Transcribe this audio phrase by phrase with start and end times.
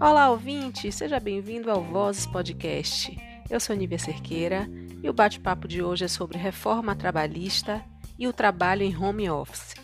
[0.00, 0.92] Olá, ouvinte!
[0.92, 3.16] Seja bem-vindo ao Vozes Podcast.
[3.48, 4.68] Eu sou Nívia Cerqueira
[5.02, 7.82] e o bate-papo de hoje é sobre reforma trabalhista
[8.18, 9.74] e o trabalho em home office.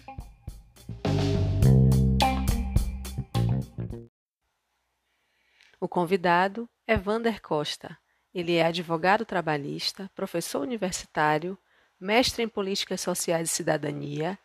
[5.80, 7.96] O convidado é Vander Costa.
[8.34, 11.58] Ele é advogado trabalhista, professor universitário,
[11.98, 14.38] mestre em políticas sociais e cidadania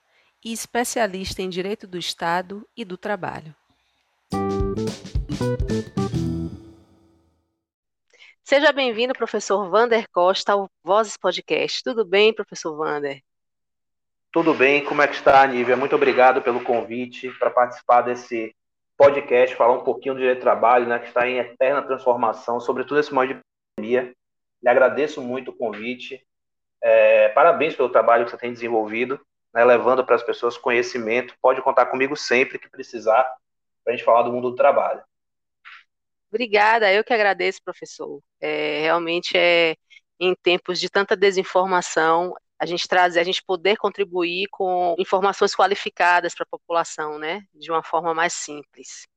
[0.45, 3.55] e especialista em direito do Estado e do trabalho.
[8.43, 11.83] Seja bem-vindo, professor Vander Costa, ao Vozes Podcast.
[11.83, 13.23] Tudo bem, professor Vander?
[14.31, 15.75] Tudo bem, como é que está, Nívia?
[15.75, 18.55] Muito obrigado pelo convite para participar desse
[18.95, 22.97] podcast, falar um pouquinho do direito do trabalho, né, que está em eterna transformação, sobretudo
[22.97, 23.41] nesse momento de
[23.75, 24.13] pandemia.
[24.61, 26.23] Lhe agradeço muito o convite.
[26.83, 29.19] É, parabéns pelo trabalho que você tem desenvolvido,
[29.55, 31.33] né, levando para as pessoas conhecimento.
[31.41, 33.23] Pode contar comigo sempre que precisar
[33.83, 35.01] para a gente falar do mundo do trabalho.
[36.27, 38.19] Obrigada, eu que agradeço, professor.
[38.41, 39.77] É, realmente é
[40.19, 46.35] em tempos de tanta desinformação, a gente trazer, a gente poder contribuir com informações qualificadas
[46.35, 49.07] para a população, né, de uma forma mais simples.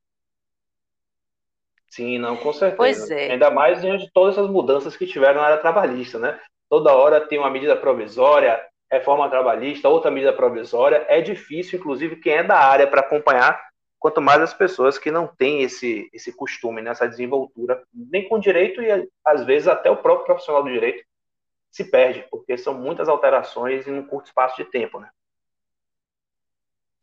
[1.89, 2.77] Sim, não, com certeza.
[2.77, 3.33] Pois é.
[3.33, 6.39] Ainda mais diante de todas essas mudanças que tiveram na área trabalhista, né?
[6.69, 11.05] Toda hora tem uma medida provisória, reforma trabalhista, outra medida provisória.
[11.09, 15.27] É difícil, inclusive, quem é da área para acompanhar quanto mais as pessoas que não
[15.27, 19.97] têm esse, esse costume, nessa né, desenvoltura, nem com direito e às vezes até o
[19.97, 21.05] próprio profissional do direito
[21.71, 25.11] se perde, porque são muitas alterações em um curto espaço de tempo, né?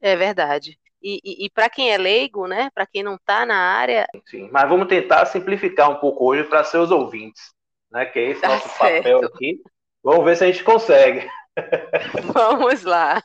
[0.02, 0.80] É verdade.
[1.02, 4.08] E, e, e para quem é leigo, né, para quem não está na área...
[4.26, 7.54] Sim, mas vamos tentar simplificar um pouco hoje para seus ouvintes,
[7.92, 9.04] né, que é esse tá nosso certo.
[9.04, 9.62] papel aqui.
[10.02, 11.30] Vamos ver se a gente consegue.
[12.34, 13.24] Vamos lá.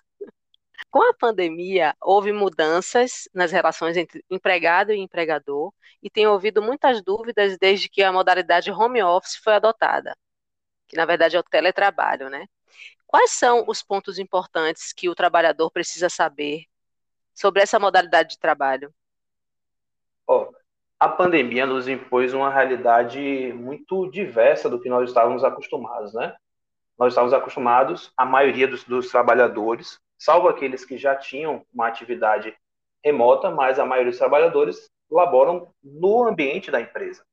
[0.91, 7.03] Com a pandemia, houve mudanças nas relações entre empregado e empregador e tem ouvido muitas
[7.03, 10.17] dúvidas desde que a modalidade home office foi adotada,
[10.89, 12.47] que na verdade é o teletrabalho, né?
[13.07, 16.65] Quais são os pontos importantes que o trabalhador precisa saber
[17.35, 18.93] sobre essa modalidade de trabalho?
[20.27, 20.49] Oh,
[20.99, 26.37] a pandemia nos impôs uma realidade muito diversa do que nós estávamos acostumados, né?
[27.01, 32.55] Nós estávamos acostumados, a maioria dos, dos trabalhadores, salvo aqueles que já tinham uma atividade
[33.03, 37.25] remota, mas a maioria dos trabalhadores laboram no ambiente da empresa.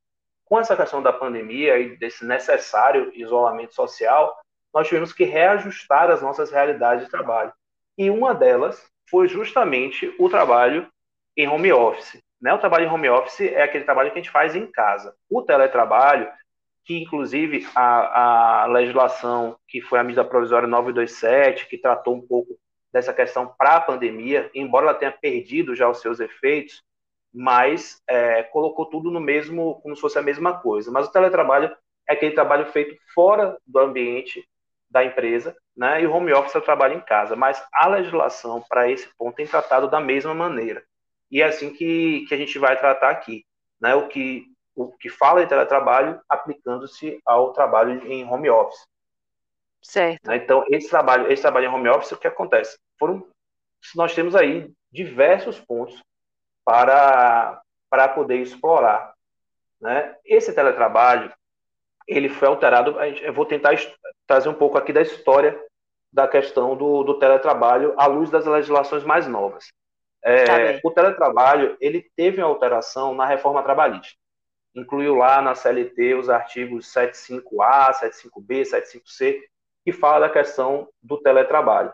[0.46, 4.40] Com essa questão da pandemia e desse necessário isolamento social,
[4.74, 7.52] nós tivemos que reajustar as nossas realidades de trabalho.
[7.98, 10.88] E uma delas foi justamente o trabalho
[11.36, 12.24] em home office.
[12.42, 12.54] Né?
[12.54, 15.14] O trabalho em home office é aquele trabalho que a gente faz em casa.
[15.30, 16.32] O teletrabalho,
[16.88, 22.58] que inclusive a, a legislação que foi a medida provisória 927, que tratou um pouco
[22.94, 26.82] dessa questão para a pandemia, embora ela tenha perdido já os seus efeitos,
[27.34, 30.90] mas é, colocou tudo no mesmo, como se fosse a mesma coisa.
[30.90, 31.76] Mas o teletrabalho
[32.08, 34.48] é aquele trabalho feito fora do ambiente
[34.90, 36.02] da empresa, né?
[36.02, 37.36] E o home office é o trabalho em casa.
[37.36, 40.82] Mas a legislação para esse ponto tem tratado da mesma maneira.
[41.30, 43.46] E é assim que, que a gente vai tratar aqui,
[43.82, 43.94] né?
[43.94, 44.46] O que
[44.78, 48.86] o que fala de teletrabalho aplicando-se ao trabalho em home office.
[49.82, 50.28] Certo.
[50.28, 50.38] Né?
[50.38, 52.78] Então, esse trabalho, esse trabalho em home office, o que acontece?
[53.00, 53.28] Foram,
[53.96, 56.00] nós temos aí diversos pontos
[56.64, 59.14] para, para poder explorar.
[59.82, 60.16] Né?
[60.24, 61.34] Esse teletrabalho,
[62.08, 63.76] ele foi alterado, eu vou tentar
[64.28, 65.60] trazer um pouco aqui da história
[66.14, 69.68] da questão do, do teletrabalho à luz das legislações mais novas.
[70.24, 74.16] É, tá o teletrabalho, ele teve uma alteração na reforma trabalhista.
[74.78, 79.40] Incluiu lá na CLT os artigos 75A, 75B, 75C,
[79.84, 81.92] que fala da questão do teletrabalho.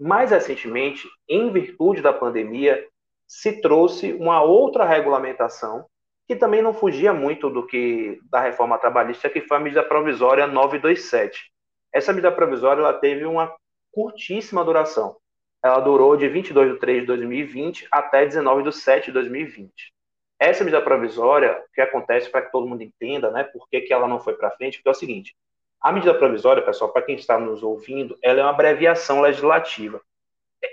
[0.00, 2.82] Mais recentemente, em virtude da pandemia,
[3.26, 5.84] se trouxe uma outra regulamentação
[6.26, 10.46] que também não fugia muito do que da reforma trabalhista, que foi a medida provisória
[10.46, 11.52] 927.
[11.92, 13.54] Essa medida provisória ela teve uma
[13.92, 15.18] curtíssima duração.
[15.62, 19.95] Ela durou de 22 de 3 de 2020 até 19 de 7 de 2020.
[20.38, 23.92] Essa medida provisória, o que acontece para que todo mundo entenda, né, por que, que
[23.92, 25.34] ela não foi para frente, porque é o seguinte,
[25.80, 30.00] a medida provisória, pessoal, para quem está nos ouvindo, ela é uma abreviação legislativa.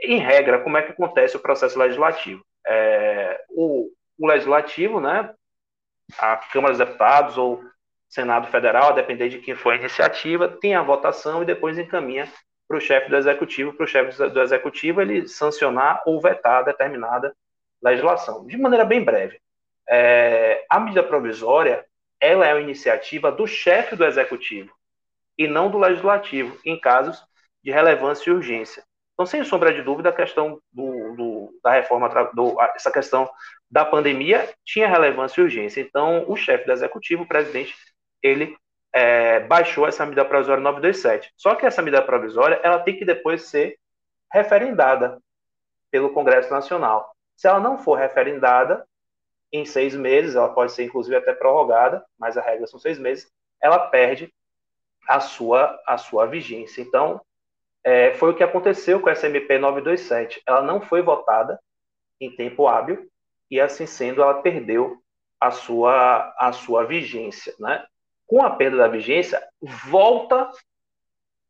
[0.02, 2.44] Em regra, como é que acontece o processo legislativo?
[2.66, 5.34] É, o, o, legislativo, né,
[6.18, 7.64] a Câmara dos Deputados ou
[8.10, 12.28] Senado Federal, a depender de quem for a iniciativa, tem a votação e depois encaminha
[12.68, 17.36] para o chefe do executivo, para o chefe do executivo ele sancionar ou vetar determinada
[17.84, 18.48] legislação.
[18.48, 19.40] De maneira bem breve,
[19.90, 21.86] é, a medida provisória
[22.20, 24.74] ela é uma iniciativa do chefe do executivo
[25.38, 27.22] e não do legislativo, em casos
[27.62, 28.84] de relevância e urgência.
[29.14, 33.30] Então, sem sombra de dúvida, a questão do, do, da reforma, do, essa questão
[33.70, 35.82] da pandemia tinha relevância e urgência.
[35.82, 37.76] Então, o chefe do executivo, o presidente,
[38.22, 38.56] ele
[38.92, 41.32] é, baixou essa medida provisória 927.
[41.38, 43.78] Só que essa medida provisória ela tem que depois ser
[44.32, 45.20] referendada
[45.92, 47.14] pelo Congresso Nacional.
[47.36, 48.86] Se ela não for referendada,
[49.54, 53.32] em seis meses, ela pode ser inclusive até prorrogada, mas a regra são seis meses,
[53.62, 54.34] ela perde
[55.08, 56.82] a sua, a sua vigência.
[56.82, 57.22] Então,
[57.84, 60.42] é, foi o que aconteceu com essa MP 927.
[60.48, 61.60] Ela não foi votada
[62.20, 63.08] em tempo hábil
[63.52, 64.98] e, assim sendo, ela perdeu
[65.40, 67.54] a sua, a sua vigência.
[67.60, 67.86] Né?
[68.26, 70.50] Com a perda da vigência, volta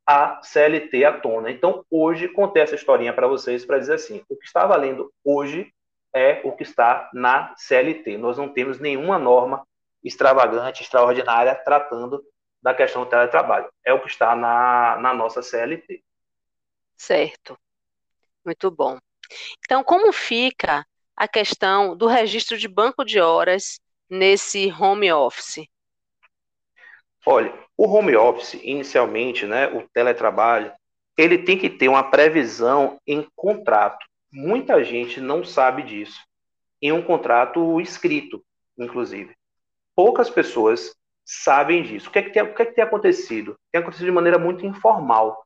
[0.05, 1.51] a CLT à tona.
[1.51, 5.71] Então, hoje, contei essa historinha para vocês para dizer assim: o que está valendo hoje
[6.13, 8.17] é o que está na CLT.
[8.17, 9.65] Nós não temos nenhuma norma
[10.03, 12.23] extravagante, extraordinária, tratando
[12.61, 13.69] da questão do teletrabalho.
[13.85, 16.03] É o que está na, na nossa CLT.
[16.95, 17.57] Certo.
[18.45, 18.97] Muito bom.
[19.65, 23.79] Então, como fica a questão do registro de banco de horas
[24.09, 25.67] nesse home office?
[27.25, 30.73] Olha, o home office, inicialmente, né, o teletrabalho,
[31.17, 34.05] ele tem que ter uma previsão em contrato.
[34.33, 36.19] Muita gente não sabe disso.
[36.81, 38.43] Em um contrato escrito,
[38.75, 39.35] inclusive.
[39.95, 42.09] Poucas pessoas sabem disso.
[42.09, 43.55] O que é que tem, o que é que tem acontecido?
[43.71, 45.45] Tem acontecido de maneira muito informal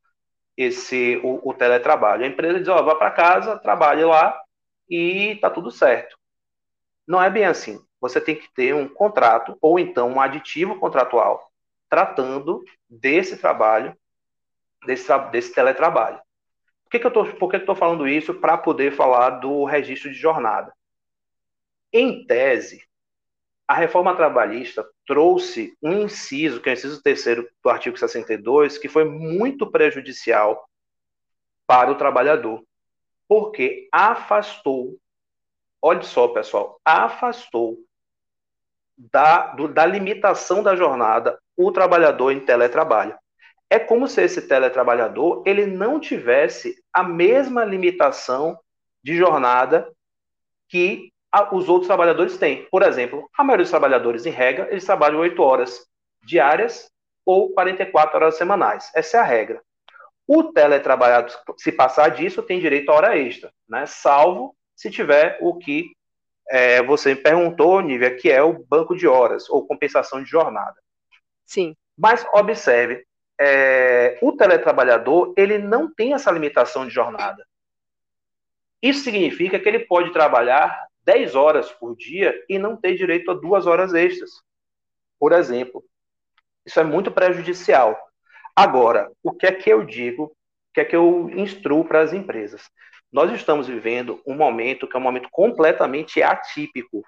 [0.56, 2.24] esse o, o teletrabalho.
[2.24, 4.40] A empresa diz, ó, oh, vá para casa, trabalhe lá
[4.88, 6.16] e tá tudo certo.
[7.06, 7.78] Não é bem assim.
[8.00, 11.46] Você tem que ter um contrato ou então um aditivo contratual
[11.90, 13.94] tratando desse trabalho,
[14.86, 16.20] desse, desse teletrabalho.
[16.88, 18.32] Por que, que eu estou falando isso?
[18.32, 20.72] Para poder falar do registro de jornada.
[21.92, 22.82] Em tese,
[23.66, 28.88] a reforma trabalhista trouxe um inciso, que é o inciso terceiro do artigo 62, que
[28.88, 30.66] foi muito prejudicial
[31.66, 32.64] para o trabalhador,
[33.28, 34.98] porque afastou,
[35.82, 37.76] olha só, pessoal, afastou
[38.96, 43.18] da, do, da limitação da jornada o trabalhador em teletrabalho.
[43.70, 48.58] É como se esse teletrabalhador ele não tivesse a mesma limitação
[49.02, 49.90] de jornada
[50.68, 51.12] que
[51.52, 52.66] os outros trabalhadores têm.
[52.70, 55.86] Por exemplo, a maioria dos trabalhadores, em regra, eles trabalham 8 horas
[56.24, 56.90] diárias
[57.24, 58.90] ou 44 horas semanais.
[58.94, 59.62] Essa é a regra.
[60.26, 63.86] O teletrabalhador, se passar disso, tem direito a hora extra, né?
[63.86, 65.90] salvo se tiver o que
[66.50, 70.76] é, você me perguntou, Nívia, que é o banco de horas ou compensação de jornada.
[71.44, 71.74] Sim.
[71.96, 73.04] Mas observe,
[73.40, 77.46] é, o teletrabalhador ele não tem essa limitação de jornada.
[78.82, 83.34] Isso significa que ele pode trabalhar 10 horas por dia e não ter direito a
[83.34, 84.30] duas horas extras,
[85.18, 85.84] por exemplo.
[86.66, 87.98] Isso é muito prejudicial.
[88.54, 90.32] Agora, o que é que eu digo, o
[90.74, 92.68] que é que eu instruo para as empresas?
[93.10, 97.02] Nós estamos vivendo um momento que é um momento completamente atípico.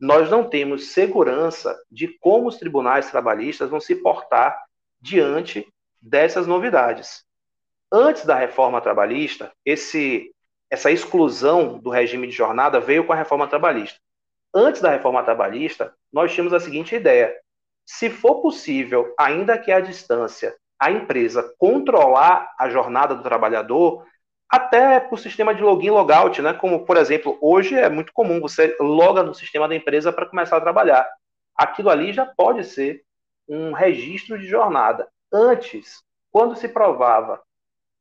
[0.00, 4.58] Nós não temos segurança de como os tribunais trabalhistas vão se portar
[5.00, 5.66] diante
[6.00, 7.24] dessas novidades.
[7.90, 10.32] Antes da reforma trabalhista, esse
[10.68, 13.98] essa exclusão do regime de jornada veio com a reforma trabalhista.
[14.52, 17.32] Antes da reforma trabalhista, nós tínhamos a seguinte ideia:
[17.84, 24.04] se for possível, ainda que à distância, a empresa controlar a jornada do trabalhador,
[24.50, 26.52] até por sistema de login logout, né?
[26.52, 30.56] Como, por exemplo, hoje é muito comum você loga no sistema da empresa para começar
[30.56, 31.08] a trabalhar.
[31.56, 33.02] Aquilo ali já pode ser
[33.48, 35.08] um registro de jornada.
[35.32, 37.42] Antes, quando se provava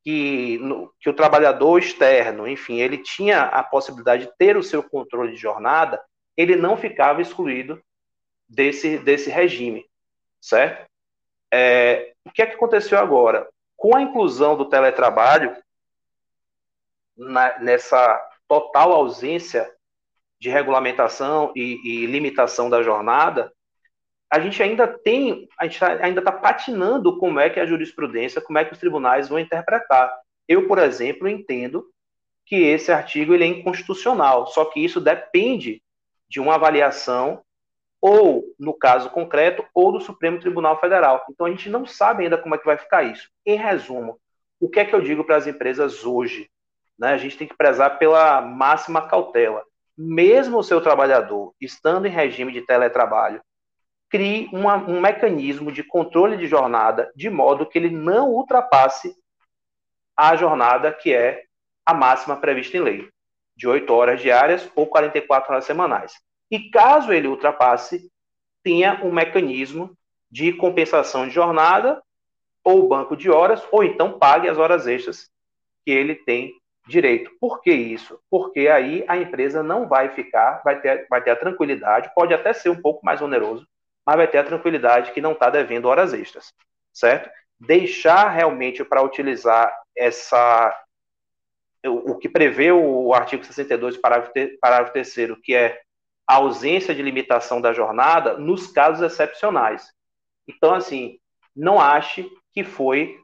[0.03, 4.83] que, no, que o trabalhador externo, enfim, ele tinha a possibilidade de ter o seu
[4.83, 6.03] controle de jornada,
[6.37, 7.81] ele não ficava excluído
[8.47, 9.85] desse, desse regime,
[10.39, 10.85] certo?
[11.51, 13.47] É, o que é que aconteceu agora?
[13.75, 15.55] Com a inclusão do teletrabalho,
[17.17, 19.71] na, nessa total ausência
[20.39, 23.51] de regulamentação e, e limitação da jornada,
[24.35, 28.41] a gente ainda tem, a gente tá, ainda está patinando como é que a jurisprudência,
[28.41, 30.13] como é que os tribunais vão interpretar.
[30.45, 31.87] Eu, por exemplo, entendo
[32.45, 35.81] que esse artigo ele é inconstitucional, só que isso depende
[36.29, 37.41] de uma avaliação
[38.01, 41.25] ou, no caso concreto, ou do Supremo Tribunal Federal.
[41.29, 43.29] Então a gente não sabe ainda como é que vai ficar isso.
[43.45, 44.19] Em resumo,
[44.59, 46.49] o que é que eu digo para as empresas hoje?
[46.99, 47.13] Né?
[47.13, 49.63] A gente tem que prezar pela máxima cautela.
[49.97, 53.41] Mesmo o seu trabalhador estando em regime de teletrabalho,
[54.09, 59.15] crie uma, um mecanismo de controle de jornada de modo que ele não ultrapasse
[60.15, 61.43] a jornada que é
[61.85, 63.09] a máxima prevista em lei,
[63.55, 66.13] de 8 horas diárias ou 44 horas semanais.
[66.49, 68.09] E caso ele ultrapasse,
[68.63, 69.95] tenha um mecanismo
[70.31, 72.01] de compensação de jornada
[72.63, 75.29] ou banco de horas, ou então pague as horas extras
[75.85, 76.51] que ele tem
[76.87, 77.31] direito.
[77.39, 78.19] Por que isso?
[78.29, 82.53] Porque aí a empresa não vai ficar, vai ter, vai ter a tranquilidade, pode até
[82.53, 83.67] ser um pouco mais oneroso,
[84.05, 86.53] mas vai ter a tranquilidade que não está devendo horas extras,
[86.93, 87.29] certo?
[87.59, 90.73] Deixar realmente para utilizar essa
[91.87, 95.79] o que prevê o artigo 62, parágrafo, parágrafo 3 que é
[96.27, 99.93] a ausência de limitação da jornada nos casos excepcionais.
[100.47, 101.19] Então, assim,
[101.55, 103.19] não ache que foi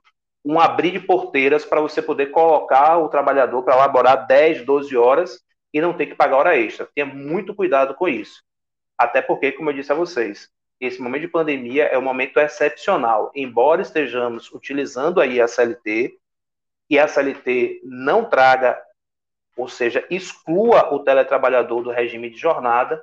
[0.45, 5.39] um abrir de porteiras para você poder colocar o trabalhador para laborar 10, 12 horas
[5.73, 6.87] e não ter que pagar hora extra.
[6.93, 8.43] Tenha muito cuidado com isso.
[8.97, 10.49] Até porque, como eu disse a vocês,
[10.81, 13.31] esse momento de pandemia é um momento excepcional.
[13.35, 16.17] Embora estejamos utilizando aí a CLT,
[16.89, 18.81] e a CLT não traga,
[19.55, 23.01] ou seja, exclua o teletrabalhador do regime de jornada,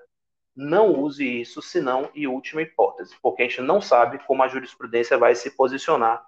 [0.54, 5.16] não use isso, senão em última hipótese, porque a gente não sabe como a jurisprudência
[5.16, 6.26] vai se posicionar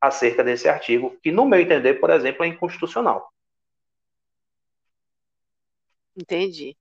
[0.00, 3.32] acerca desse artigo, que, no meu entender, por exemplo, é inconstitucional.
[6.16, 6.76] Entendi.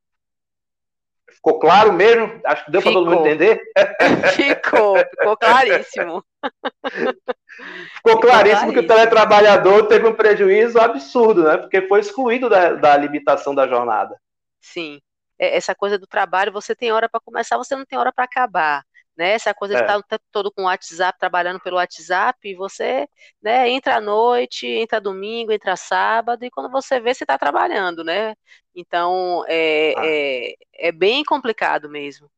[1.36, 2.40] Ficou claro mesmo?
[2.46, 3.62] Acho que deu para todo mundo entender.
[4.36, 6.24] Ficou, ficou claríssimo.
[7.98, 11.58] Ficou claríssimo que o teletrabalhador teve um prejuízo absurdo, né?
[11.58, 14.16] Porque foi excluído da, da limitação da jornada.
[14.60, 15.00] Sim.
[15.38, 18.26] É, essa coisa do trabalho, você tem hora para começar, você não tem hora para
[18.26, 18.84] acabar
[19.16, 19.32] né?
[19.32, 19.84] Essa coisa de é.
[19.84, 23.08] estar o tempo todo com o WhatsApp, trabalhando pelo WhatsApp, e você,
[23.42, 28.04] né, entra à noite, entra domingo, entra sábado, e quando você vê, você está trabalhando,
[28.04, 28.36] né?
[28.76, 30.02] Então, é, ah.
[30.06, 30.56] é,
[30.88, 32.30] é, bem complicado mesmo.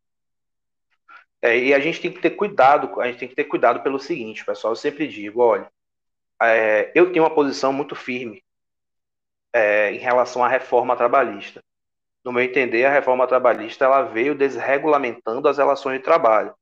[1.42, 4.00] É, e a gente tem que ter cuidado, a gente tem que ter cuidado pelo
[4.00, 5.70] seguinte, pessoal, eu sempre digo, olha,
[6.42, 8.44] é, eu tenho uma posição muito firme
[9.52, 11.62] é, em relação à reforma trabalhista.
[12.24, 16.56] No meu entender, a reforma trabalhista ela veio desregulamentando as relações de trabalho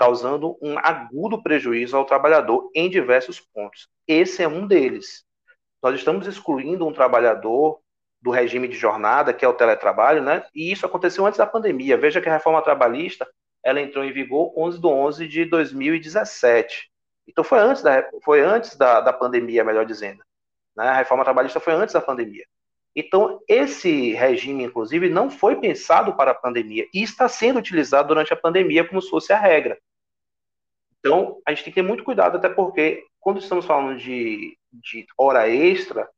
[0.00, 3.86] causando um agudo prejuízo ao trabalhador em diversos pontos.
[4.08, 5.26] Esse é um deles.
[5.82, 7.78] Nós estamos excluindo um trabalhador
[8.18, 10.42] do regime de jornada, que é o teletrabalho, né?
[10.54, 11.98] E isso aconteceu antes da pandemia.
[11.98, 13.28] Veja que a reforma trabalhista
[13.62, 16.90] ela entrou em vigor 11 de 11 de 2017.
[17.28, 20.22] Então foi antes da, foi antes da, da pandemia, melhor dizendo.
[20.74, 20.88] Né?
[20.88, 22.46] A reforma trabalhista foi antes da pandemia.
[22.96, 28.32] Então, esse regime, inclusive, não foi pensado para a pandemia e está sendo utilizado durante
[28.32, 29.78] a pandemia como se fosse a regra.
[31.00, 35.06] Então, a gente tem que ter muito cuidado, até porque quando estamos falando de, de
[35.16, 36.08] hora extra,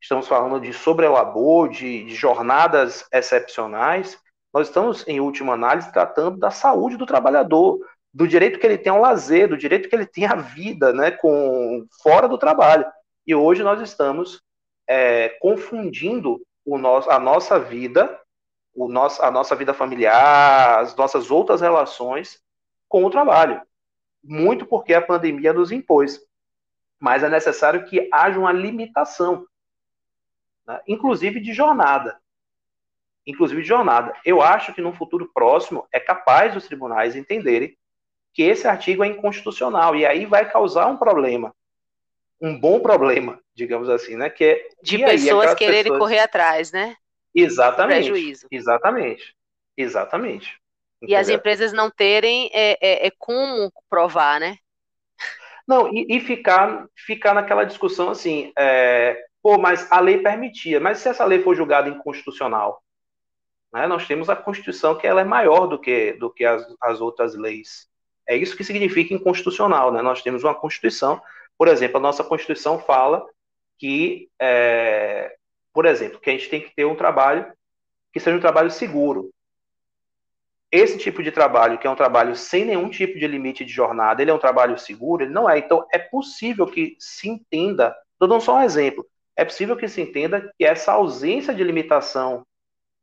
[0.00, 4.18] estamos falando de sobrelabor, de, de jornadas excepcionais,
[4.52, 7.78] nós estamos, em última análise, tratando da saúde do trabalhador,
[8.12, 11.10] do direito que ele tem ao lazer, do direito que ele tem à vida, né,
[11.10, 12.84] com, fora do trabalho.
[13.26, 14.40] E hoje nós estamos
[14.88, 18.18] é, confundindo o nosso, a nossa vida,
[18.74, 22.40] o nosso, a nossa vida familiar, as nossas outras relações
[22.88, 23.60] com o trabalho
[24.22, 26.20] muito porque a pandemia nos impôs.
[26.98, 29.46] Mas é necessário que haja uma limitação,
[30.66, 30.80] né?
[30.86, 32.20] inclusive de jornada.
[33.26, 34.14] Inclusive de jornada.
[34.24, 37.76] Eu acho que no futuro próximo é capaz os tribunais entenderem
[38.32, 41.54] que esse artigo é inconstitucional e aí vai causar um problema,
[42.40, 44.30] um bom problema, digamos assim, né?
[44.30, 45.98] Que é de pessoas quererem pessoas...
[45.98, 46.96] correr atrás, né?
[47.34, 48.10] Exatamente.
[48.10, 48.46] Prejuízo.
[48.50, 49.34] Exatamente.
[49.76, 50.59] Exatamente.
[51.02, 54.56] E as empresas não terem é, é, é, como provar, né?
[55.66, 60.98] Não, e, e, ficar, ficar naquela discussão assim, é, pô, mas a lei permitia, mas
[60.98, 62.82] se essa lei for julgada inconstitucional,
[63.72, 67.00] né, nós temos a Constituição que ela é maior do que, do que as, as
[67.00, 67.88] outras leis.
[68.26, 70.02] É isso que significa inconstitucional, né?
[70.02, 71.20] Nós temos uma Constituição,
[71.56, 73.24] por exemplo, a nossa Constituição fala
[73.78, 75.34] que, é,
[75.72, 77.50] por exemplo, que a gente tem que ter um trabalho
[78.12, 79.30] que seja um trabalho seguro,
[80.72, 84.22] esse tipo de trabalho, que é um trabalho sem nenhum tipo de limite de jornada,
[84.22, 85.24] ele é um trabalho seguro?
[85.24, 85.58] Ele não é.
[85.58, 90.00] Então, é possível que se entenda, estou dando só um exemplo, é possível que se
[90.00, 92.46] entenda que essa ausência de limitação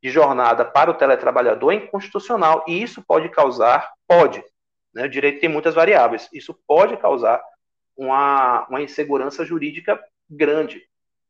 [0.02, 4.44] de jornada para o teletrabalhador é inconstitucional, e isso pode causar, pode,
[4.94, 7.42] né, o direito tem muitas variáveis, isso pode causar
[7.98, 10.82] uma, uma insegurança jurídica grande.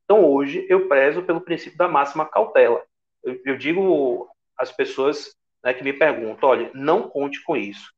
[0.03, 2.83] Então, hoje, eu prezo pelo princípio da máxima cautela.
[3.23, 5.36] Eu, eu digo às pessoas
[5.67, 7.91] né, que me perguntam, olha, não conte com isso.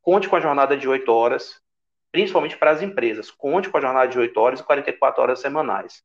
[0.00, 1.60] Conte com a jornada de 8 horas,
[2.10, 3.30] principalmente para as empresas.
[3.30, 6.02] Conte com a jornada de 8 horas e 44 horas semanais,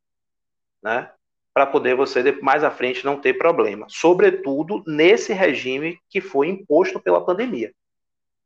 [0.79, 1.11] né?
[1.55, 6.99] Para poder você mais à frente não ter problema, sobretudo nesse regime que foi imposto
[6.99, 7.73] pela pandemia.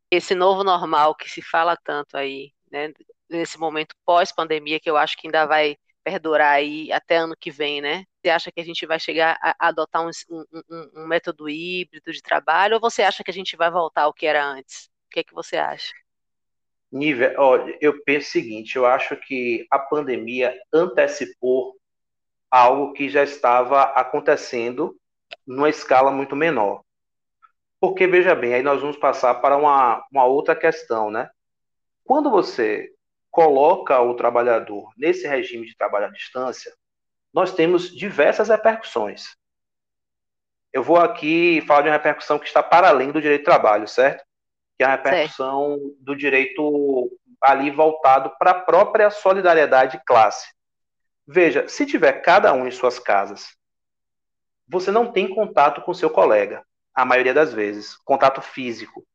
[0.09, 2.93] Esse novo normal que se fala tanto aí, né,
[3.29, 7.81] nesse momento pós-pandemia, que eu acho que ainda vai perdurar aí até ano que vem,
[7.81, 8.05] né?
[8.21, 12.21] Você acha que a gente vai chegar a adotar um, um, um, método híbrido de
[12.21, 14.85] trabalho ou você acha que a gente vai voltar ao que era antes?
[15.07, 15.93] O que é que você acha?
[16.91, 21.75] Nível, olha, eu penso o seguinte, eu acho que a pandemia antecipou
[22.49, 24.95] algo que já estava acontecendo
[25.47, 26.81] numa escala muito menor.
[27.79, 31.29] Porque, veja bem, aí nós vamos passar para uma, uma outra questão, né?
[32.03, 32.93] Quando você
[33.31, 36.71] coloca o trabalhador nesse regime de trabalho à distância,
[37.33, 39.35] nós temos diversas repercussões.
[40.73, 43.87] Eu vou aqui falar de uma repercussão que está para além do direito do trabalho,
[43.87, 44.23] certo?
[44.77, 45.95] Que é a repercussão certo.
[45.99, 47.11] do direito
[47.41, 50.53] ali voltado para a própria solidariedade de classe.
[51.25, 53.55] Veja, se tiver cada um em suas casas,
[54.67, 59.05] você não tem contato com seu colega, a maioria das vezes, contato físico,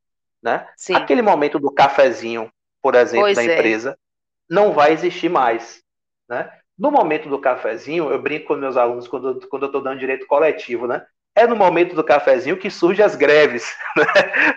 [0.43, 0.69] né?
[0.77, 0.95] Sim.
[0.95, 2.51] Aquele momento do cafezinho,
[2.83, 3.55] por exemplo, pois da é.
[3.55, 3.99] empresa,
[4.49, 5.83] não vai existir mais,
[6.29, 6.51] né?
[6.79, 10.27] No momento do cafezinho, eu brinco com meus alunos quando, quando eu estou dando direito
[10.27, 11.05] coletivo, né?
[11.35, 14.05] É no momento do cafezinho que surgem as greves, né?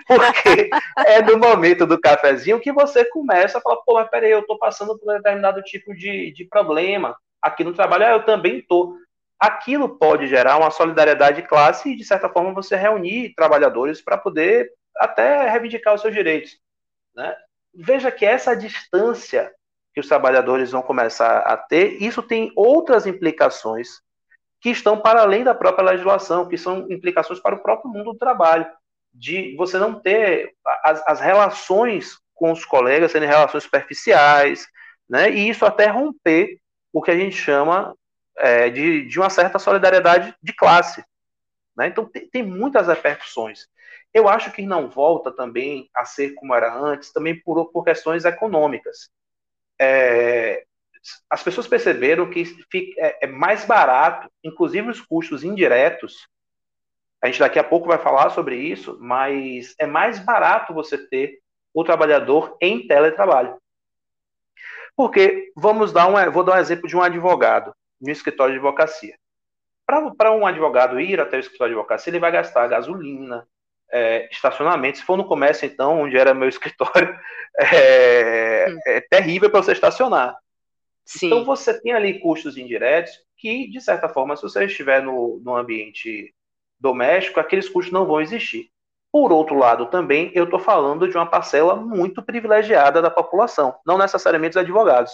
[0.08, 0.70] Porque
[1.06, 4.58] é no momento do cafezinho que você começa a falar, pô, mas peraí, eu estou
[4.58, 8.96] passando por um determinado tipo de, de problema aqui no trabalho, ah, eu também estou.
[9.40, 14.18] Aquilo pode gerar uma solidariedade de classe e, de certa forma, você reunir trabalhadores para
[14.18, 16.60] poder até reivindicar os seus direitos.
[17.16, 17.34] Né?
[17.74, 19.50] Veja que essa distância
[19.94, 24.02] que os trabalhadores vão começar a ter, isso tem outras implicações
[24.62, 28.18] que estão para além da própria legislação, que são implicações para o próprio mundo do
[28.18, 28.68] trabalho,
[29.14, 30.54] de você não ter
[30.84, 34.68] as, as relações com os colegas sendo relações superficiais,
[35.10, 35.30] né?
[35.30, 36.60] E isso até romper
[36.94, 37.96] o que a gente chama
[38.38, 41.04] é, de, de uma certa solidariedade de classe.
[41.76, 41.88] Né?
[41.88, 43.68] Então tem, tem muitas repercussões.
[44.14, 48.26] Eu acho que não volta também a ser como era antes, também por, por questões
[48.26, 49.10] econômicas
[49.80, 50.64] é,
[51.30, 56.28] as pessoas perceberam que fica, é, é, mais barato, inclusive os custos indiretos.
[57.22, 61.40] A gente daqui a pouco vai falar sobre isso, mas é mais barato você ter
[61.74, 63.58] o trabalhador em teletrabalho.
[64.96, 69.18] Porque, vamos dar um, vou dar um exemplo de um advogado no escritório de advocacia.
[69.86, 73.48] Para um advogado ir até o escritório de advocacia, ele vai gastar gasolina,
[73.92, 74.98] é, estacionamento.
[74.98, 77.18] Se for no comércio, então, onde era meu escritório,
[77.60, 78.80] é, hum.
[78.88, 80.36] é terrível para você estacionar.
[81.06, 81.28] Sim.
[81.28, 85.56] Então, você tem ali custos indiretos que, de certa forma, se você estiver no, no
[85.56, 86.34] ambiente
[86.80, 88.70] doméstico, aqueles custos não vão existir.
[89.12, 93.98] Por outro lado, também, eu estou falando de uma parcela muito privilegiada da população, não
[93.98, 95.12] necessariamente dos advogados,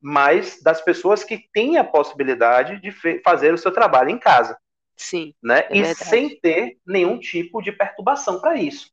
[0.00, 2.90] mas das pessoas que têm a possibilidade de
[3.22, 4.56] fazer o seu trabalho em casa.
[4.96, 5.34] Sim.
[5.42, 5.60] Né?
[5.60, 6.08] É e verdade.
[6.08, 8.90] sem ter nenhum tipo de perturbação para isso.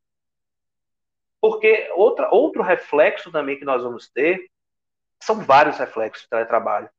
[1.42, 4.50] Porque outra, outro reflexo também que nós vamos ter
[5.22, 6.90] são vários reflexos do teletrabalho.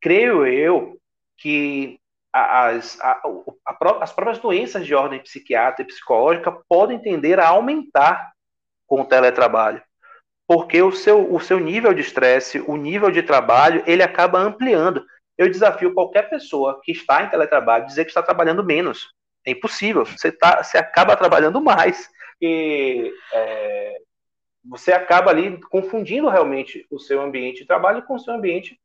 [0.00, 0.98] Creio eu
[1.36, 1.98] que
[2.32, 3.22] as, a,
[3.64, 8.32] a, as próprias doenças de ordem psiquiátrica e psicológica podem tender a aumentar
[8.86, 9.82] com o teletrabalho.
[10.46, 15.04] Porque o seu, o seu nível de estresse, o nível de trabalho, ele acaba ampliando
[15.38, 19.08] eu desafio qualquer pessoa que está em teletrabalho a dizer que está trabalhando menos.
[19.46, 20.04] É impossível.
[20.04, 22.08] Você, tá, você acaba trabalhando mais.
[22.40, 23.96] E é,
[24.64, 28.78] você acaba ali confundindo realmente o seu ambiente de trabalho com o seu ambiente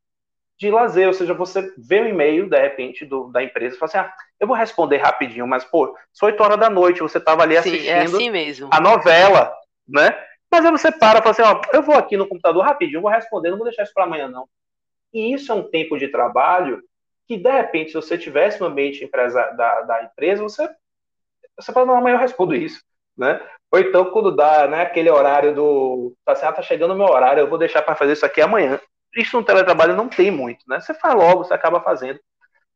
[0.60, 1.08] de lazer.
[1.08, 4.14] Ou seja, você vê um e-mail, de repente, do, da empresa e fala assim: ah,
[4.40, 7.70] eu vou responder rapidinho, mas, pô, são 8 horas da noite, você estava ali Sim,
[7.70, 8.30] assistindo é assim
[8.70, 9.54] a novela,
[9.88, 10.16] né?
[10.52, 13.10] Mas aí você para e fala assim: ó, eu vou aqui no computador rapidinho, vou
[13.10, 14.48] responder, não vou deixar isso para amanhã, não.
[15.14, 16.82] E isso é um tempo de trabalho
[17.28, 20.70] que, de repente, se você tivesse no ambiente empresa, da, da empresa, você,
[21.58, 22.82] você não, amanhã eu respondo isso.
[23.18, 23.40] Né?
[23.72, 26.14] Ou então, quando dá né, aquele horário do.
[26.26, 28.42] Tá, assim, ah, tá chegando o meu horário, eu vou deixar para fazer isso aqui
[28.42, 28.80] amanhã.
[29.16, 30.80] Isso no teletrabalho não tem muito, né?
[30.80, 32.20] Você faz logo, você acaba fazendo.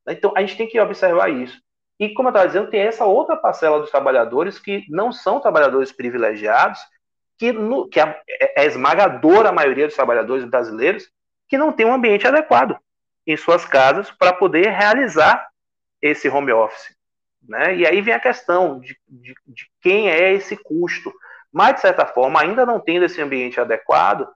[0.08, 1.60] Então, a gente tem que observar isso.
[2.00, 5.92] E, como eu estava dizendo, tem essa outra parcela dos trabalhadores que não são trabalhadores
[5.92, 6.80] privilegiados,
[7.38, 8.22] que, no, que é,
[8.58, 11.10] é esmagadora a maioria dos trabalhadores brasileiros,
[11.48, 12.78] que não tem um ambiente adequado
[13.26, 15.50] em suas casas para poder realizar
[16.02, 16.96] esse home office.
[17.48, 17.78] Né?
[17.78, 21.14] E aí vem a questão de, de, de, quem é esse custo.
[21.52, 24.28] Mas, de certa forma, ainda não tendo esse ambiente adequado,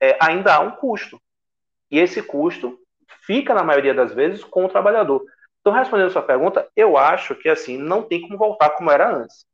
[0.00, 1.20] é, ainda há um custo.
[1.90, 2.78] E esse custo
[3.26, 5.24] fica, na maioria das vezes, com o trabalhador.
[5.60, 9.10] Então, respondendo a sua pergunta, eu acho que assim não tem como voltar como era
[9.10, 9.46] antes.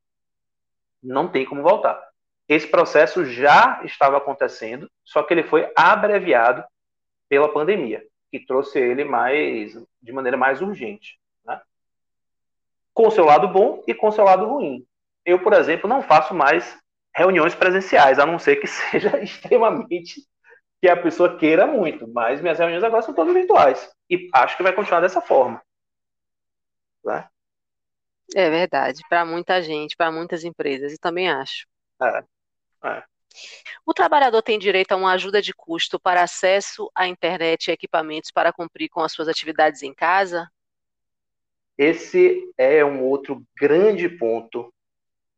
[1.02, 2.00] Não tem como voltar.
[2.48, 6.64] Esse processo já estava acontecendo, só que ele foi abreviado
[7.28, 11.60] pela pandemia, que trouxe ele mais de maneira mais urgente, né?
[12.94, 14.86] com seu lado bom e com seu lado ruim.
[15.24, 16.78] Eu, por exemplo, não faço mais
[17.14, 20.22] reuniões presenciais, a não ser que seja extremamente
[20.80, 24.62] que a pessoa queira muito, mas minhas reuniões agora são todas virtuais e acho que
[24.62, 25.60] vai continuar dessa forma.
[27.04, 27.28] Né?
[28.34, 31.66] É verdade, para muita gente, para muitas empresas, eu também acho.
[32.00, 32.24] É,
[32.84, 33.02] é.
[33.86, 38.30] O trabalhador tem direito a uma ajuda de custo para acesso à internet e equipamentos
[38.30, 40.50] para cumprir com as suas atividades em casa?
[41.76, 44.72] Esse é um outro grande ponto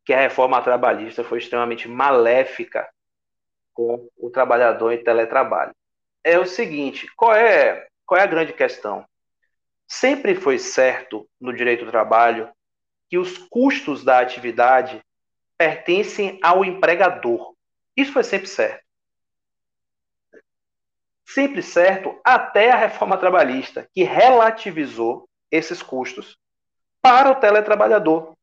[0.03, 2.89] que a reforma trabalhista foi extremamente maléfica
[3.73, 5.73] com o trabalhador em teletrabalho.
[6.23, 9.05] É o seguinte, qual é, qual é a grande questão?
[9.87, 12.49] Sempre foi certo no direito do trabalho
[13.09, 15.01] que os custos da atividade
[15.57, 17.50] pertencem ao empregador.
[18.01, 18.83] Isso foi sempre certo.
[21.23, 26.37] Sempre certo até a reforma trabalhista, que relativizou esses custos
[27.01, 28.35] para o teletrabalhador.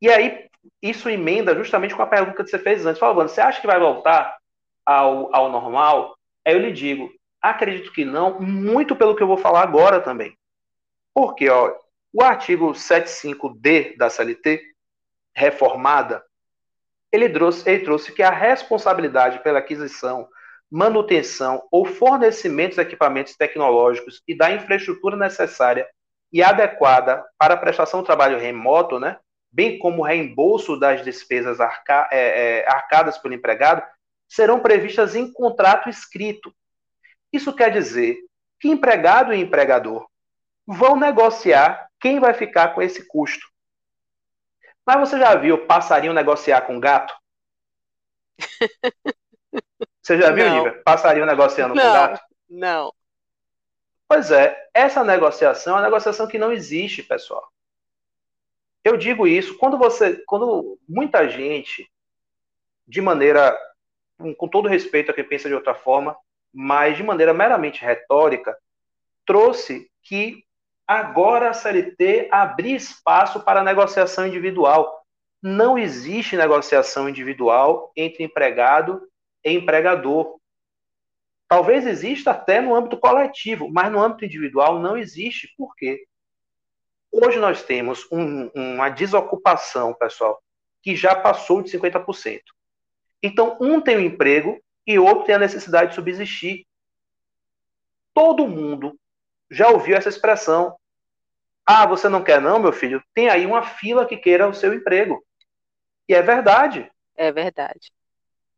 [0.00, 0.48] E aí,
[0.80, 3.00] isso emenda justamente com a pergunta que você fez antes.
[3.00, 4.38] Falando, você acha que vai voltar
[4.84, 6.16] ao, ao normal?
[6.44, 10.36] Aí eu lhe digo, acredito que não, muito pelo que eu vou falar agora também.
[11.12, 11.76] Porque, ó,
[12.12, 14.62] o artigo 75D da CLT,
[15.34, 16.24] reformada,
[17.12, 20.28] ele trouxe, ele trouxe que a responsabilidade pela aquisição,
[20.70, 25.86] manutenção ou fornecimento de equipamentos tecnológicos e da infraestrutura necessária
[26.32, 29.18] e adequada para a prestação do trabalho remoto, né,
[29.50, 32.18] bem como o reembolso das despesas arca, é,
[32.58, 33.82] é, arcadas pelo empregado,
[34.28, 36.52] serão previstas em contrato escrito.
[37.32, 38.18] Isso quer dizer
[38.60, 40.06] que empregado e empregador
[40.66, 43.46] vão negociar quem vai ficar com esse custo.
[44.86, 47.12] Mas você já viu passarinho negociar com gato?
[50.00, 50.80] Você já viu, Nívia?
[50.84, 52.22] Passarinho negociando não, com gato?
[52.48, 52.92] Não.
[54.06, 57.44] Pois é, essa negociação é uma negociação que não existe, pessoal.
[58.84, 61.90] Eu digo isso quando você, quando muita gente,
[62.86, 63.58] de maneira,
[64.38, 66.16] com todo respeito a quem pensa de outra forma,
[66.52, 68.56] mas de maneira meramente retórica,
[69.26, 70.45] trouxe que
[70.86, 75.04] agora a CLT abrir espaço para negociação individual.
[75.42, 79.06] Não existe negociação individual entre empregado
[79.44, 80.38] e empregador.
[81.48, 85.52] Talvez exista até no âmbito coletivo, mas no âmbito individual não existe.
[85.56, 86.06] Por quê?
[87.12, 90.40] Hoje nós temos um, uma desocupação, pessoal,
[90.82, 92.40] que já passou de 50%.
[93.22, 96.66] Então, um tem um emprego e outro tem a necessidade de subsistir.
[98.12, 98.98] Todo mundo
[99.50, 100.76] já ouviu essa expressão.
[101.64, 103.02] Ah, você não quer não, meu filho?
[103.14, 105.24] Tem aí uma fila que queira o seu emprego.
[106.08, 106.90] E é verdade.
[107.16, 107.92] É verdade.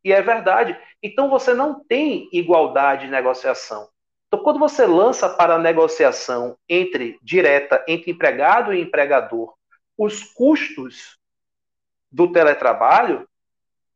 [0.04, 0.78] E é verdade.
[1.02, 3.88] Então você não tem igualdade de negociação.
[4.26, 9.54] Então, quando você lança para a negociação entre direta entre empregado e empregador
[9.96, 11.18] os custos
[12.12, 13.26] do teletrabalho,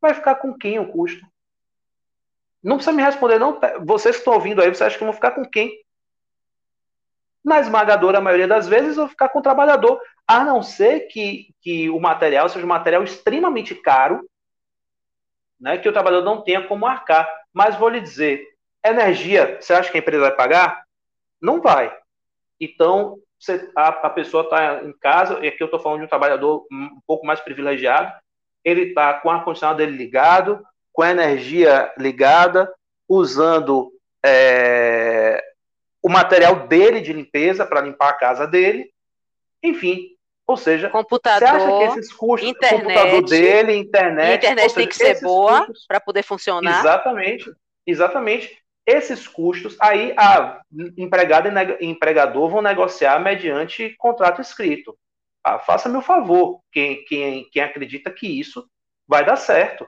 [0.01, 1.25] vai ficar com quem o custo?
[2.63, 3.59] Não precisa me responder, não.
[3.85, 5.82] Vocês que estão ouvindo aí, vocês acham que vão ficar com quem?
[7.43, 11.89] Na esmagadora maioria das vezes, vão ficar com o trabalhador, a não ser que, que
[11.89, 14.27] o material seja um material extremamente caro,
[15.59, 17.29] né, que o trabalhador não tenha como arcar.
[17.53, 18.53] Mas vou lhe dizer,
[18.85, 20.83] Energia, você acha que a empresa vai pagar?
[21.41, 21.95] Não vai.
[22.59, 26.09] Então, você, a, a, pessoa está em casa, e aqui eu estou falando de um
[26.09, 28.11] trabalhador um pouco mais privilegiado,
[28.63, 32.73] ele está com o ar-condicionado dele ligado, com a energia ligada,
[33.07, 33.91] usando
[34.23, 35.02] é,
[36.03, 38.91] o material dele de limpeza para limpar a casa dele,
[39.63, 40.09] enfim.
[40.45, 44.75] Ou seja, computador, você acha que esses custos, internet, computador dele, internet, a internet seja,
[44.75, 46.81] tem que ser boa para poder funcionar.
[46.81, 47.49] Exatamente,
[47.87, 50.61] exatamente esses custos, aí a
[50.97, 51.47] empregado
[51.79, 54.97] e empregador vão negociar mediante contrato escrito.
[55.41, 58.67] Ah, Faça-me o favor, quem, quem, quem acredita que isso
[59.07, 59.87] vai dar certo.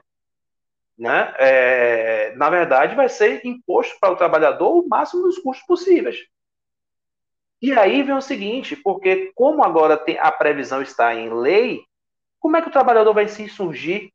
[0.98, 1.34] Né?
[1.38, 6.18] É, na verdade, vai ser imposto para o trabalhador o máximo dos custos possíveis.
[7.60, 11.82] E aí vem o seguinte, porque como agora tem, a previsão está em lei,
[12.38, 14.10] como é que o trabalhador vai se insurgir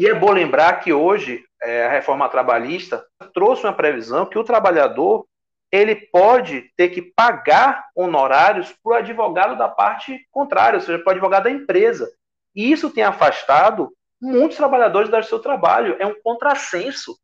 [0.00, 4.44] e é bom lembrar que hoje é, a reforma trabalhista trouxe uma previsão que o
[4.44, 5.26] trabalhador
[5.70, 11.10] ele pode ter que pagar honorários para o advogado da parte contrária, ou seja, para
[11.10, 12.10] o advogado da empresa.
[12.56, 15.96] E isso tem afastado muitos trabalhadores do seu trabalho.
[15.98, 17.18] É um contrassenso.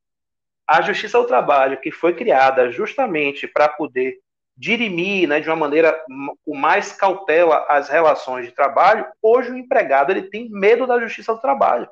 [0.67, 4.19] A Justiça do Trabalho, que foi criada justamente para poder
[4.57, 6.03] dirimir né, de uma maneira
[6.45, 11.35] com mais cautela as relações de trabalho, hoje o empregado ele tem medo da Justiça
[11.35, 11.89] do Trabalho.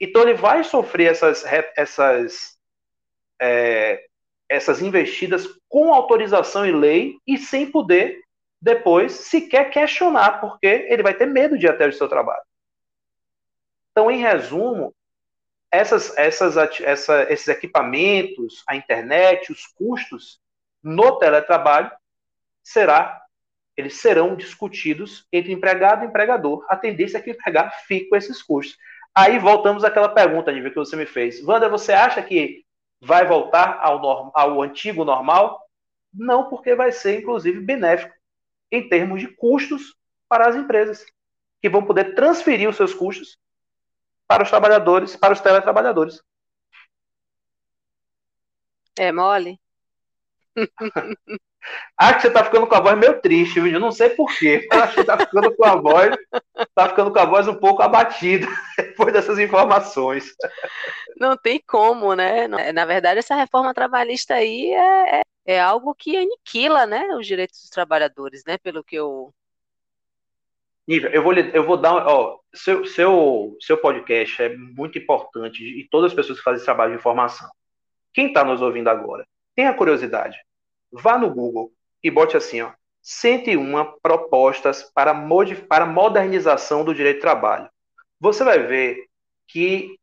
[0.00, 1.44] Então ele vai sofrer essas,
[1.76, 2.56] essas,
[3.40, 4.04] é,
[4.48, 8.20] essas investidas com autorização e lei e sem poder
[8.60, 12.42] depois sequer questionar, porque ele vai ter medo de ir até o seu trabalho.
[13.98, 14.94] Então, em resumo,
[15.72, 20.40] essas, essas, essa, esses equipamentos, a internet, os custos
[20.80, 21.90] no teletrabalho
[22.62, 23.20] será,
[23.76, 26.64] eles serão discutidos entre empregado e empregador.
[26.68, 28.78] A tendência é que o empregado fique com esses custos.
[29.12, 31.44] aí voltamos àquela pergunta, Nívia, que você me fez.
[31.44, 32.64] Wanda, você acha que
[33.00, 35.60] vai voltar ao, norm, ao antigo normal?
[36.14, 38.14] Não, porque vai ser, inclusive, benéfico
[38.70, 39.96] em termos de custos
[40.28, 41.04] para as empresas,
[41.60, 43.36] que vão poder transferir os seus custos
[44.28, 46.22] para os trabalhadores, para os teletrabalhadores.
[48.96, 49.58] É mole?
[51.96, 53.72] Acho que você tá ficando com a voz meio triste, viu?
[53.72, 54.68] Eu não sei porquê.
[54.70, 56.16] Acho que você tá ficando com a voz,
[56.74, 60.34] tá ficando com a voz um pouco abatida depois dessas informações.
[61.16, 62.48] Não tem como, né?
[62.48, 67.60] Na verdade, essa reforma trabalhista aí é, é, é algo que aniquila, né, os direitos
[67.60, 68.58] dos trabalhadores, né?
[68.58, 69.32] Pelo que eu
[70.88, 72.06] Nível, eu vou, eu vou dar.
[72.06, 76.64] Ó, seu, seu, seu podcast é muito importante e todas as pessoas que fazem esse
[76.64, 77.46] trabalho de informação.
[78.14, 80.38] Quem está nos ouvindo agora, tenha curiosidade,
[80.90, 81.70] vá no Google
[82.02, 82.72] e bote assim: ó,
[83.02, 85.14] 101 propostas para,
[85.68, 87.68] para modernização do direito de trabalho.
[88.18, 89.04] Você vai ver
[89.46, 89.94] que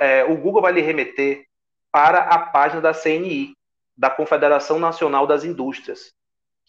[0.00, 1.44] é, o Google vai lhe remeter
[1.90, 3.52] para a página da CNI,
[3.96, 6.14] da Confederação Nacional das Indústrias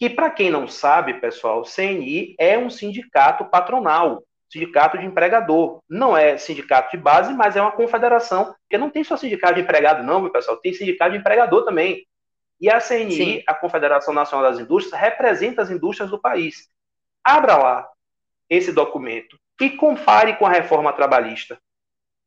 [0.02, 5.78] que, para quem não sabe, pessoal, o CNI é um sindicato patronal, sindicato de empregador.
[5.88, 9.60] Não é sindicato de base, mas é uma confederação, porque não tem só sindicato de
[9.60, 12.04] empregado, não, pessoal, tem sindicato de empregador também.
[12.60, 13.42] E a CNI, Sim.
[13.46, 16.68] a Confederação Nacional das Indústrias, representa as indústrias do país.
[17.22, 17.88] Abra lá
[18.50, 21.56] esse documento e compare com a reforma trabalhista.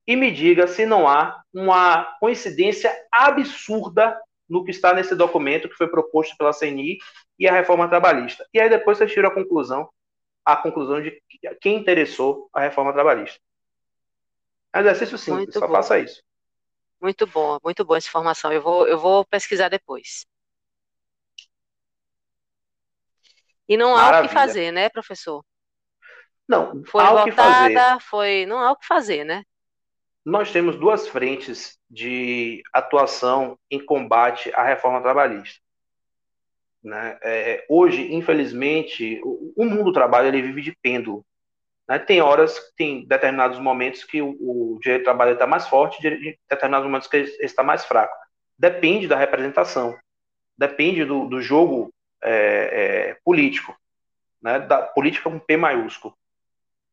[0.07, 5.75] E me diga se não há uma coincidência absurda no que está nesse documento que
[5.75, 6.97] foi proposto pela CNI
[7.39, 8.47] e a reforma trabalhista.
[8.53, 9.89] E aí depois você tira a conclusão,
[10.43, 11.21] a conclusão de
[11.59, 13.39] quem interessou a reforma trabalhista.
[14.71, 15.73] É um exercício simples, muito só bom.
[15.73, 16.21] faça isso.
[17.01, 18.51] Muito bom, muito boa essa informação.
[18.51, 20.25] Eu vou, eu vou pesquisar depois.
[23.67, 24.17] E não Maravilha.
[24.17, 25.43] há o que fazer, né, professor?
[26.47, 27.99] Não, foi há votada, o que fazer.
[28.01, 29.43] foi, não há o que fazer, né?
[30.25, 35.59] Nós temos duas frentes de atuação em combate à reforma trabalhista.
[36.83, 37.17] Né?
[37.21, 41.23] É, hoje, infelizmente, o, o, mundo do trabalho ele vive de pêndulo.
[41.87, 41.99] Né?
[41.99, 46.37] Tem horas, tem determinados momentos que o, o direito do trabalho está mais forte, e
[46.49, 48.15] determinados momentos que ele está mais fraco.
[48.57, 49.95] Depende da representação,
[50.57, 52.31] depende do, do jogo é,
[53.11, 53.75] é, político,
[54.41, 54.59] né?
[54.59, 56.15] da política com P maiúsculo,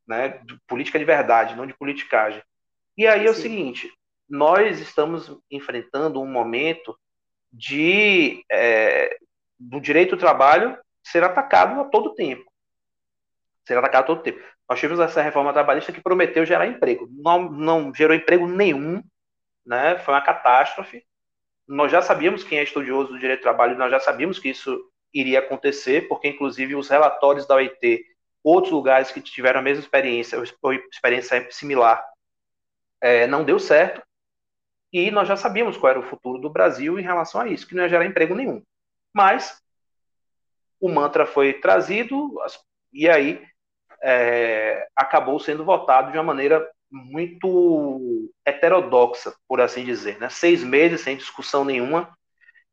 [0.07, 0.39] né?
[0.43, 2.43] De política de verdade, não de politicagem.
[2.97, 3.27] E aí Sim.
[3.27, 3.93] é o seguinte:
[4.29, 6.97] nós estamos enfrentando um momento
[7.51, 9.17] de é,
[9.59, 12.51] do direito do trabalho ser atacado a todo tempo.
[13.65, 14.41] Ser atacado a todo tempo.
[14.69, 17.07] Nós tivemos essa reforma trabalhista que prometeu gerar emprego.
[17.11, 19.03] Não, não gerou emprego nenhum,
[19.65, 19.97] né?
[19.99, 21.05] foi uma catástrofe.
[21.67, 24.89] Nós já sabíamos, quem é estudioso do direito do trabalho, nós já sabíamos que isso
[25.13, 28.03] iria acontecer, porque inclusive os relatórios da OIT,
[28.43, 32.03] outros lugares que tiveram a mesma experiência, ou experiência similar,
[33.03, 34.01] é, não deu certo.
[34.93, 37.75] E nós já sabíamos qual era o futuro do Brasil em relação a isso, que
[37.75, 38.63] não ia gerar emprego nenhum.
[39.13, 39.61] Mas
[40.79, 42.33] o mantra foi trazido
[42.93, 43.45] e aí
[44.01, 50.17] é, acabou sendo votado de uma maneira muito heterodoxa, por assim dizer.
[50.19, 50.29] Né?
[50.29, 52.15] Seis meses sem discussão nenhuma.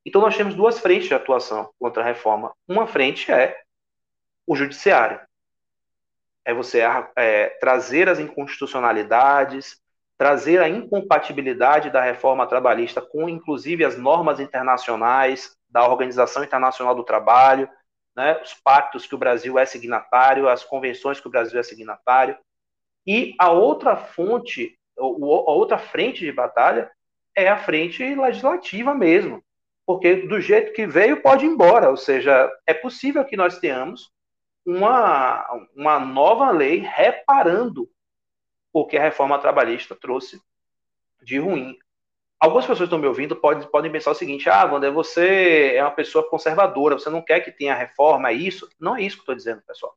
[0.07, 2.55] Então nós temos duas frentes de atuação contra a reforma.
[2.69, 3.59] Uma frente é
[4.47, 5.21] o judiciário.
[6.45, 6.83] É você
[7.17, 9.80] é, trazer as inconstitucionalidades,
[10.21, 17.03] trazer a incompatibilidade da reforma trabalhista com, inclusive, as normas internacionais, da Organização Internacional do
[17.03, 17.67] Trabalho,
[18.15, 22.37] né, os pactos que o Brasil é signatário, as convenções que o Brasil é signatário.
[23.07, 26.91] E a outra fonte, a outra frente de batalha
[27.35, 29.43] é a frente legislativa mesmo.
[29.87, 31.89] Porque do jeito que veio, pode ir embora.
[31.89, 34.13] Ou seja, é possível que nós tenhamos
[34.67, 37.89] uma, uma nova lei reparando
[38.73, 40.41] o que a reforma trabalhista trouxe
[41.23, 41.79] de ruim
[42.41, 45.91] algumas pessoas estão me ouvindo podem, podem pensar o seguinte: ah, Wander, você é uma
[45.91, 48.69] pessoa conservadora, você não quer que tenha reforma, é isso?
[48.81, 49.95] Não é isso que eu estou dizendo, pessoal.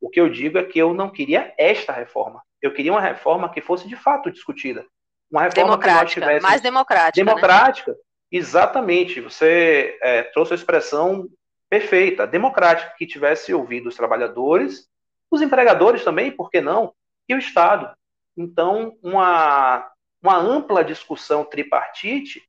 [0.00, 2.42] O que eu digo é que eu não queria esta reforma.
[2.62, 4.86] Eu queria uma reforma que fosse de fato discutida.
[5.30, 6.42] Uma reforma que nós.
[6.42, 7.22] Mais democrática.
[7.22, 7.30] Né?
[7.30, 7.98] Democrática, né?
[8.32, 9.20] exatamente.
[9.20, 11.28] Você é, trouxe a expressão
[11.68, 14.88] perfeita, democrática, que tivesse ouvido os trabalhadores,
[15.30, 16.92] os empregadores também, por que não?
[17.30, 17.96] E o Estado.
[18.36, 19.88] Então, uma
[20.22, 22.46] uma ampla discussão tripartite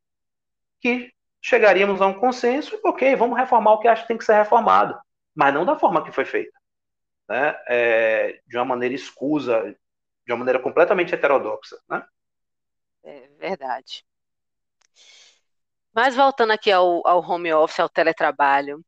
[0.81, 4.33] que chegaríamos a um consenso, ok, vamos reformar o que acho que tem que ser
[4.33, 4.99] reformado,
[5.33, 6.57] mas não da forma que foi feita,
[7.29, 7.57] né?
[7.67, 9.75] É, de uma maneira escusa,
[10.25, 12.03] de uma maneira completamente heterodoxa, né?
[13.03, 14.03] É verdade.
[15.93, 18.83] Mas voltando aqui ao, ao home office, ao teletrabalho,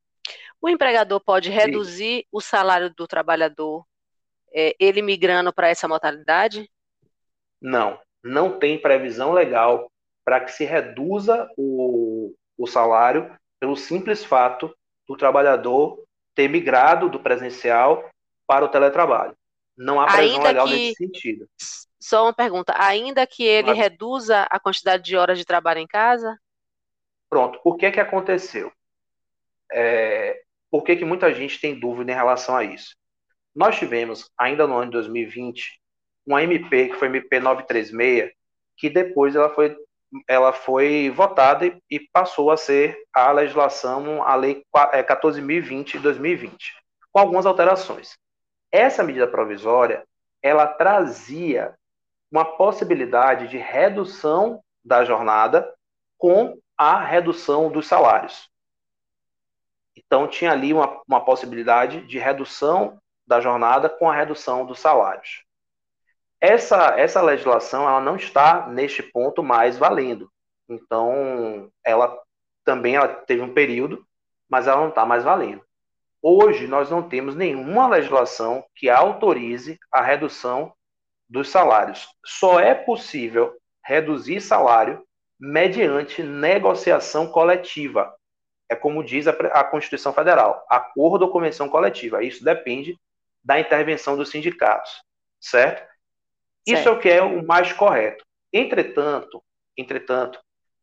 [0.62, 2.28] o empregador pode reduzir Sim.
[2.32, 3.86] o salário do trabalhador,
[4.54, 6.70] é, ele migrando para essa modalidade?
[7.62, 9.92] Não, não tem previsão legal
[10.24, 14.74] para que se reduza o, o salário pelo simples fato
[15.08, 16.04] do trabalhador
[16.36, 18.10] ter migrado do presencial
[18.48, 19.36] para o teletrabalho.
[19.76, 21.50] Não há previsão ainda legal que, nesse sentido.
[22.00, 25.88] Só uma pergunta, ainda que ele Mas, reduza a quantidade de horas de trabalho em
[25.88, 26.38] casa?
[27.30, 28.72] Pronto, o que é que aconteceu?
[29.72, 32.96] É, por que, que muita gente tem dúvida em relação a isso?
[33.56, 35.80] Nós tivemos, ainda no ano de 2020,
[36.26, 38.32] uma MP, que foi MP 936,
[38.78, 39.76] que depois ela foi,
[40.28, 46.74] ela foi votada e, e passou a ser a legislação, a Lei 14.020 de 2020,
[47.12, 48.18] com algumas alterações.
[48.72, 50.04] Essa medida provisória,
[50.42, 51.76] ela trazia
[52.32, 55.72] uma possibilidade de redução da jornada
[56.18, 58.50] com a redução dos salários.
[59.96, 65.44] Então, tinha ali uma, uma possibilidade de redução da jornada com a redução dos salários.
[66.40, 70.30] Essa, essa legislação ela não está neste ponto mais valendo.
[70.68, 72.18] Então, ela
[72.66, 74.06] também ela teve um período,
[74.50, 75.64] mas ela não está mais valendo.
[76.22, 80.74] Hoje, nós não temos nenhuma legislação que autorize a redução
[81.30, 82.08] dos salários.
[82.26, 85.04] Só é possível reduzir salário
[85.40, 88.16] mediante negociação coletiva.
[88.70, 92.24] É como diz a, a Constituição Federal, acordo ou convenção coletiva.
[92.24, 92.98] Isso depende
[93.44, 94.92] da intervenção dos sindicatos,
[95.40, 95.80] certo?
[95.80, 95.94] certo?
[96.66, 98.26] Isso é o que é o mais correto.
[98.52, 99.44] Entretanto,
[99.78, 100.40] entretanto,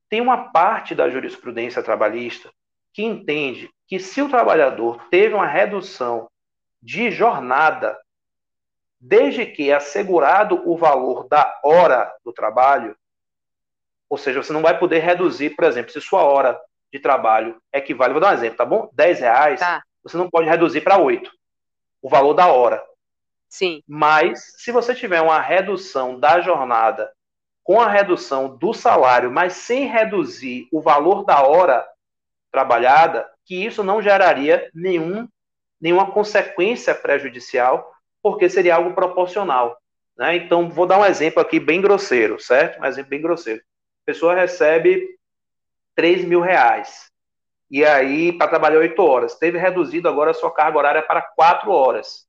[0.09, 2.51] tem uma parte da jurisprudência trabalhista
[2.92, 6.29] que entende que se o trabalhador teve uma redução
[6.83, 7.99] de jornada,
[8.99, 12.96] desde que é assegurado o valor da hora do trabalho,
[14.09, 16.61] ou seja, você não vai poder reduzir, por exemplo, se sua hora
[16.92, 18.90] de trabalho equivale, vou dar um exemplo, tá bom?
[18.92, 19.83] 10 reais, tá.
[20.03, 21.31] você não pode reduzir para 8,
[22.02, 22.82] o valor da hora.
[23.48, 23.82] Sim.
[23.86, 27.12] Mas, se você tiver uma redução da jornada
[27.64, 31.86] com a redução do salário, mas sem reduzir o valor da hora
[32.50, 35.28] trabalhada, que isso não geraria nenhum,
[35.80, 39.78] nenhuma consequência prejudicial, porque seria algo proporcional.
[40.16, 40.36] Né?
[40.36, 42.80] Então, vou dar um exemplo aqui bem grosseiro, certo?
[42.80, 43.60] Um exemplo bem grosseiro.
[43.60, 45.16] A pessoa recebe
[45.94, 47.10] 3 mil reais.
[47.70, 49.37] E aí, para trabalhar 8 horas.
[49.37, 52.26] Teve reduzido agora a sua carga horária para 4 horas.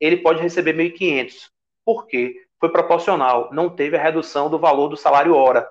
[0.00, 1.50] Ele pode receber 1.500.
[1.84, 2.46] Por quê?
[2.60, 3.52] Foi proporcional.
[3.52, 5.68] Não teve a redução do valor do salário hora.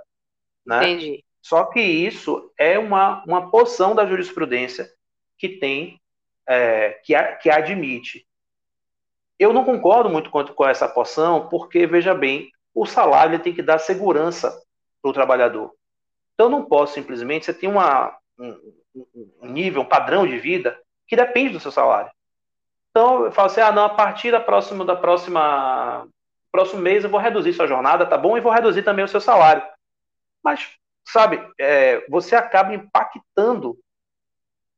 [0.65, 0.77] Né?
[0.77, 1.23] Entendi.
[1.41, 4.89] Só que isso é uma, uma porção da jurisprudência
[5.37, 5.99] que tem,
[6.47, 8.25] é, que, a, que admite.
[9.39, 13.61] Eu não concordo muito com, com essa porção, porque, veja bem, o salário tem que
[13.61, 14.49] dar segurança
[15.01, 15.73] para o trabalhador.
[16.33, 21.53] Então, não posso simplesmente, você tem uma, um, nível, um padrão de vida que depende
[21.53, 22.11] do seu salário.
[22.89, 26.07] Então, eu falo assim, ah, não, a partir da próxima, da próxima,
[26.51, 28.37] próximo mês eu vou reduzir sua jornada, tá bom?
[28.37, 29.63] E vou reduzir também o seu salário.
[30.43, 30.69] Mas
[31.05, 33.77] sabe, é, você acaba impactando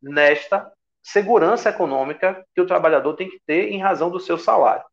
[0.02, 0.72] nesta
[1.04, 4.86] segurança econômica que o trabalhador tem que ter em razão do seu salário.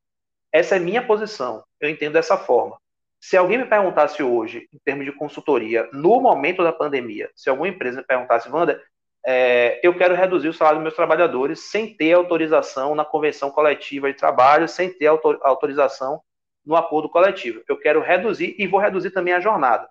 [0.53, 2.79] Essa é minha posição, eu entendo dessa forma.
[3.23, 7.69] Se alguém me perguntasse hoje, em termos de consultoria, no momento da pandemia, se alguma
[7.69, 8.83] empresa me perguntasse, Wanda,
[9.25, 14.11] é, eu quero reduzir o salário dos meus trabalhadores sem ter autorização na convenção coletiva
[14.11, 16.21] de trabalho, sem ter autorização
[16.67, 17.63] no acordo coletivo.
[17.69, 19.89] Eu quero reduzir e vou reduzir também a jornada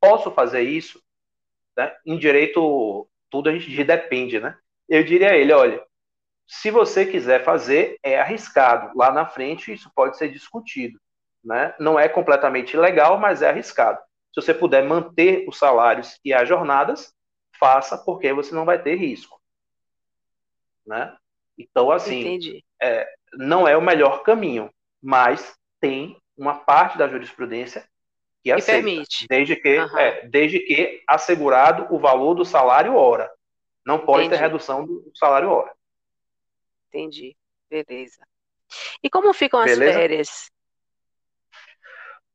[0.00, 1.02] posso fazer isso?
[1.76, 1.94] Né?
[2.04, 4.56] Em direito, tudo a gente depende, né?
[4.88, 5.84] Eu diria a ele, olha,
[6.46, 8.96] se você quiser fazer, é arriscado.
[8.96, 10.98] Lá na frente, isso pode ser discutido.
[11.44, 11.74] Né?
[11.78, 13.98] Não é completamente legal, mas é arriscado.
[14.34, 17.14] Se você puder manter os salários e as jornadas,
[17.58, 19.40] faça, porque você não vai ter risco.
[20.86, 21.16] Né?
[21.56, 24.70] Então, assim, é, não é o melhor caminho,
[25.02, 27.88] mas tem uma parte da jurisprudência
[28.42, 29.26] que aceita, permite.
[29.28, 29.98] Desde que, uhum.
[29.98, 33.30] é, desde que assegurado o valor do salário hora.
[33.84, 34.36] Não pode Entendi.
[34.36, 35.74] ter redução do salário hora.
[36.88, 37.36] Entendi.
[37.68, 38.26] Beleza.
[39.02, 39.98] E como ficam as Beleza?
[39.98, 40.50] férias?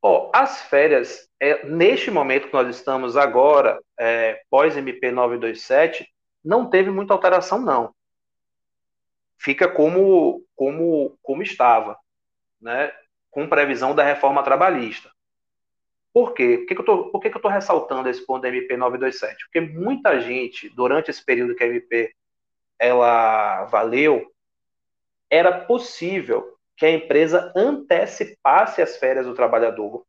[0.05, 6.05] Oh, as férias, é, neste momento que nós estamos agora, é, pós-MP 927,
[6.43, 7.95] não teve muita alteração, não.
[9.37, 11.97] Fica como, como, como estava,
[12.59, 12.91] né?
[13.31, 15.09] com previsão da reforma trabalhista.
[16.13, 16.57] Por quê?
[16.57, 16.67] Por
[17.21, 19.45] que, que eu estou ressaltando esse ponto da MP 927?
[19.45, 22.13] Porque muita gente, durante esse período que a MP
[22.77, 24.29] ela valeu,
[25.29, 30.05] era possível que a empresa antecipasse as férias do trabalhador.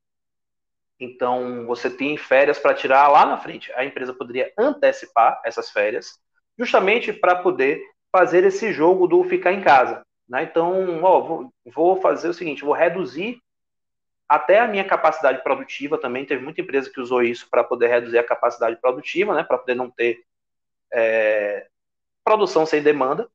[0.98, 3.72] Então, você tem férias para tirar lá na frente.
[3.72, 6.18] A empresa poderia antecipar essas férias,
[6.58, 10.04] justamente para poder fazer esse jogo do ficar em casa.
[10.28, 10.44] Né?
[10.44, 13.40] Então, ó, vou, vou fazer o seguinte: vou reduzir
[14.28, 16.24] até a minha capacidade produtiva também.
[16.24, 19.74] Teve muita empresa que usou isso para poder reduzir a capacidade produtiva, né, para poder
[19.74, 20.24] não ter
[20.92, 21.66] é,
[22.24, 23.28] produção sem demanda.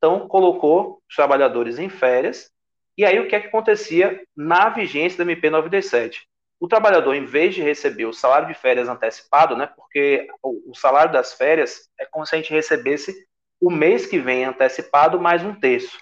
[0.00, 2.50] Então, colocou os trabalhadores em férias.
[2.96, 6.26] E aí, o que é que acontecia na vigência da MP 927?
[6.58, 10.74] O trabalhador, em vez de receber o salário de férias antecipado, né, porque o, o
[10.74, 13.14] salário das férias é como se a gente recebesse
[13.60, 15.98] o mês que vem antecipado mais um terço.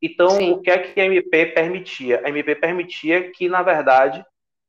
[0.00, 0.52] Então, Sim.
[0.52, 2.22] o que é que a MP permitia?
[2.24, 4.24] A MP permitia que, na verdade,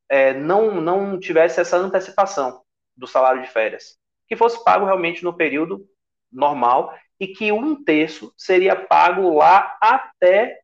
[0.09, 2.63] é, não, não tivesse essa antecipação
[2.95, 3.95] do salário de férias,
[4.27, 5.87] que fosse pago realmente no período
[6.31, 10.59] normal e que um terço seria pago lá até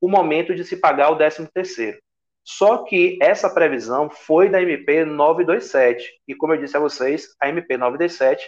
[0.00, 1.98] o momento de se pagar o 13 terceiro.
[2.44, 7.48] Só que essa previsão foi da MP 927 e como eu disse a vocês, a
[7.48, 8.46] MP 927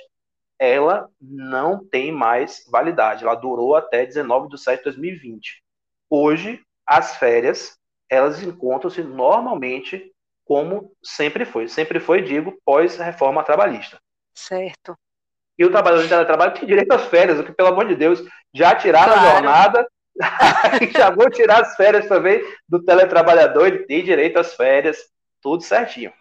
[0.58, 3.24] ela não tem mais validade.
[3.24, 5.62] Ela durou até 19 de setembro de 2020.
[6.10, 7.78] Hoje, as férias,
[8.10, 10.12] elas encontram-se normalmente
[10.44, 11.68] como sempre foi.
[11.68, 13.98] Sempre foi, digo, pós-reforma trabalhista.
[14.34, 14.96] Certo.
[15.58, 18.22] E o trabalhador de teletrabalho tem direito às férias, o que, pelo amor de Deus,
[18.54, 19.28] já tiraram claro.
[19.28, 19.88] a jornada,
[20.92, 24.98] já vou tirar as férias também do teletrabalhador, ele tem direito às férias,
[25.42, 26.12] tudo certinho.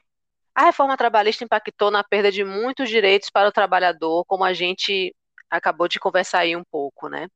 [0.55, 5.15] A reforma trabalhista impactou na perda de muitos direitos para o trabalhador, como a gente
[5.49, 7.27] acabou de conversar aí um pouco, né?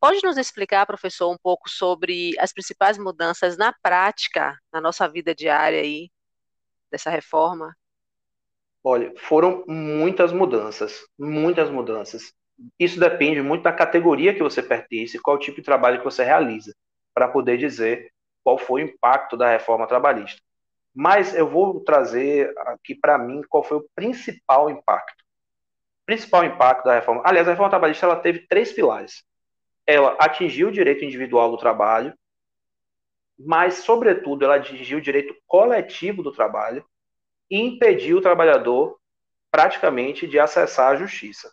[0.00, 5.34] Pode nos explicar, professor, um pouco sobre as principais mudanças na prática, na nossa vida
[5.34, 6.10] diária aí,
[6.90, 7.74] dessa reforma?
[8.84, 12.34] Olha, foram muitas mudanças, muitas mudanças.
[12.78, 16.74] Isso depende muito da categoria que você pertence, qual tipo de trabalho que você realiza,
[17.14, 18.12] para poder dizer
[18.42, 20.40] qual foi o impacto da reforma trabalhista.
[20.94, 25.22] Mas eu vou trazer aqui para mim qual foi o principal impacto.
[26.02, 27.22] O principal impacto da reforma.
[27.24, 29.24] Aliás, a reforma trabalhista ela teve três pilares.
[29.86, 32.12] Ela atingiu o direito individual do trabalho,
[33.38, 36.84] mas, sobretudo, ela atingiu o direito coletivo do trabalho
[37.56, 38.98] impediu o trabalhador
[39.50, 41.52] praticamente de acessar a justiça.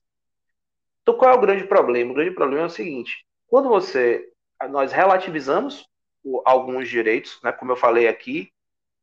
[1.02, 2.12] Então, qual é o grande problema?
[2.12, 4.26] O grande problema é o seguinte: quando você
[4.70, 5.88] nós relativizamos
[6.46, 8.52] alguns direitos, né, como eu falei aqui,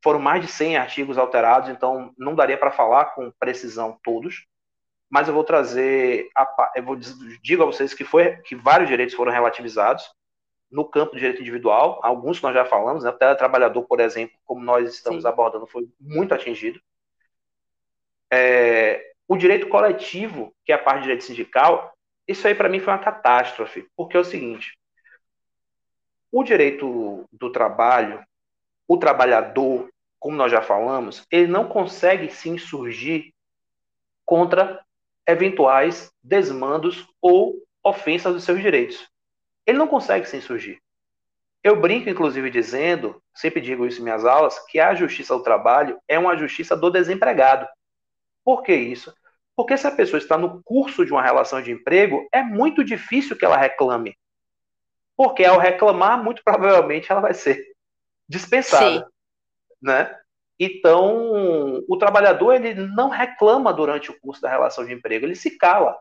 [0.03, 4.47] foram mais de 100 artigos alterados, então não daria para falar com precisão todos,
[5.11, 6.97] mas eu vou trazer, a, eu vou
[7.42, 10.05] digo a vocês que foi que vários direitos foram relativizados
[10.70, 14.36] no campo do direito individual, alguns que nós já falamos, né, o teletrabalhador, por exemplo,
[14.44, 15.28] como nós estamos Sim.
[15.28, 16.80] abordando, foi muito atingido.
[18.30, 21.96] É, o direito coletivo, que é a parte do direito sindical,
[22.26, 24.76] isso aí para mim foi uma catástrofe, porque é o seguinte:
[26.30, 28.24] o direito do trabalho,
[28.88, 29.88] o trabalhador,
[30.18, 33.32] como nós já falamos, ele não consegue se insurgir
[34.24, 34.84] contra
[35.26, 39.08] eventuais desmandos ou ofensas dos seus direitos.
[39.66, 40.78] Ele não consegue se insurgir.
[41.62, 45.98] Eu brinco, inclusive, dizendo, sempre digo isso em minhas aulas, que a justiça do trabalho
[46.06, 47.66] é uma justiça do desempregado.
[48.44, 49.12] Por que isso?
[49.56, 53.36] Porque se a pessoa está no curso de uma relação de emprego, é muito difícil
[53.36, 54.16] que ela reclame.
[55.16, 57.74] Porque ao reclamar, muito provavelmente ela vai ser
[58.28, 59.00] dispensada.
[59.00, 59.16] Sim
[59.80, 60.18] né?
[60.58, 65.56] Então, o trabalhador ele não reclama durante o curso da relação de emprego, ele se
[65.56, 65.96] cala,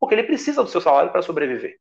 [0.00, 1.78] porque ele precisa do seu salário para sobreviver.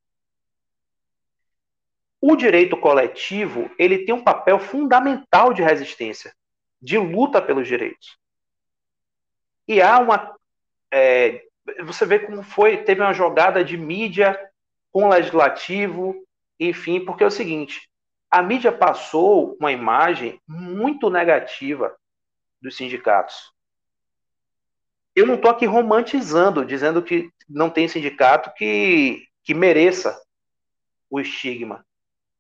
[2.26, 6.34] O direito coletivo ele tem um papel fundamental de resistência,
[6.82, 8.18] de luta pelos direitos.
[9.68, 10.34] E há uma,
[10.90, 11.44] é,
[11.84, 14.40] você vê como foi, teve uma jogada de mídia
[14.90, 16.16] com o legislativo,
[16.58, 17.90] enfim, porque é o seguinte:
[18.32, 21.94] a mídia passou uma imagem muito negativa
[22.62, 23.52] dos sindicatos.
[25.14, 30.18] Eu não estou aqui romantizando, dizendo que não tem sindicato que, que mereça
[31.10, 31.86] o estigma.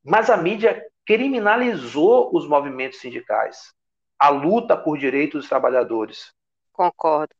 [0.03, 3.73] Mas a mídia criminalizou os movimentos sindicais,
[4.19, 6.33] a luta por direitos dos trabalhadores.
[6.71, 7.33] Concordo.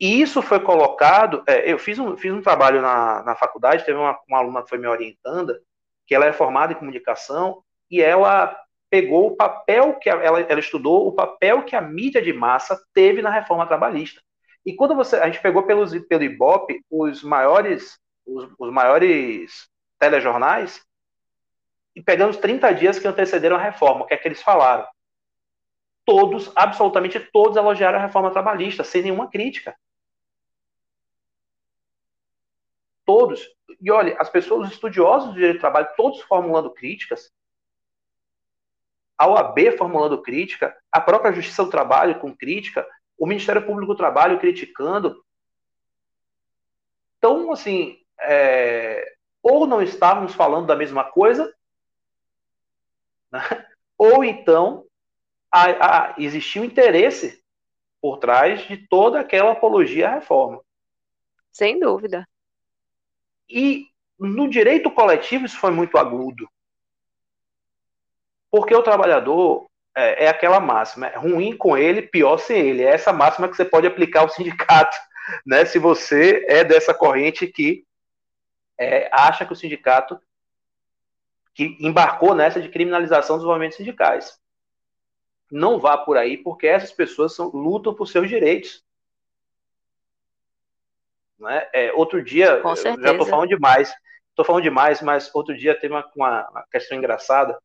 [0.00, 1.42] E isso foi colocado.
[1.46, 4.68] É, eu fiz um, fiz um trabalho na, na faculdade, teve uma, uma aluna que
[4.68, 5.58] foi me orientando,
[6.06, 8.56] que ela é formada em comunicação e ela
[8.88, 12.80] pegou o papel que a, ela, ela estudou o papel que a mídia de massa
[12.94, 14.22] teve na reforma trabalhista.
[14.64, 20.82] E quando você a gente pegou pelos pelo Ibope os maiores os, os maiores telejornais
[21.98, 24.86] e pegamos 30 dias que antecederam a reforma, o que é que eles falaram?
[26.04, 29.76] Todos, absolutamente todos elogiaram a reforma trabalhista sem nenhuma crítica.
[33.04, 33.48] Todos.
[33.80, 37.32] E olha, as pessoas, os estudiosos do direito do trabalho, todos formulando críticas,
[39.18, 42.86] a OAB formulando crítica, a própria Justiça do Trabalho com crítica,
[43.18, 45.20] o Ministério Público do Trabalho criticando.
[47.18, 51.52] Então, assim, é, ou não estávamos falando da mesma coisa,
[53.30, 53.40] né?
[53.96, 54.84] ou então
[55.50, 55.64] a,
[56.10, 57.42] a, existiu interesse
[58.00, 60.62] por trás de toda aquela apologia à reforma.
[61.50, 62.26] Sem dúvida.
[63.48, 63.86] E
[64.18, 66.48] no direito coletivo isso foi muito agudo.
[68.50, 72.84] Porque o trabalhador é, é, aquela máxima, é ruim com ele, pior sem ele.
[72.84, 74.96] É essa máxima que você pode aplicar ao sindicato,
[75.44, 75.64] né?
[75.64, 77.84] Se você é dessa corrente que
[78.78, 80.20] é, acha que o sindicato
[81.58, 84.38] que embarcou nessa de criminalização dos movimentos sindicais.
[85.50, 88.84] Não vá por aí, porque essas pessoas são, lutam por seus direitos.
[91.36, 91.68] Né?
[91.72, 93.92] É, outro dia, já estou falando demais,
[94.28, 97.58] estou falando demais, mas outro dia teve uma, uma, uma, questão engraçada,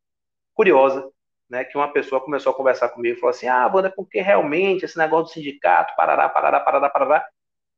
[0.56, 1.08] curiosa,
[1.48, 4.86] né, que uma pessoa começou a conversar comigo e falou assim, ah, Wanda, porque realmente
[4.86, 7.28] esse negócio do sindicato, parará, parará, parará, parará,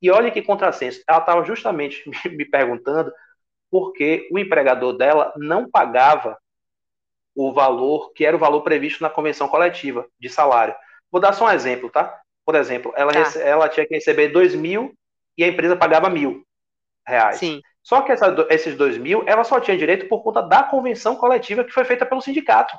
[0.02, 3.12] e olha que contrassenso, ela estava justamente me, me perguntando
[3.76, 6.38] porque o empregador dela não pagava
[7.36, 10.74] o valor que era o valor previsto na convenção coletiva de salário.
[11.12, 12.22] Vou dar só um exemplo, tá?
[12.46, 13.38] Por exemplo, ela, tá.
[13.38, 14.98] ela tinha que receber dois mil
[15.38, 16.42] e a empresa pagava mil
[17.06, 17.38] reais.
[17.38, 17.62] Sim.
[17.84, 21.66] Só que essa, esses dois mil, ela só tinha direito por conta da convenção coletiva
[21.66, 22.78] que foi feita pelo sindicato.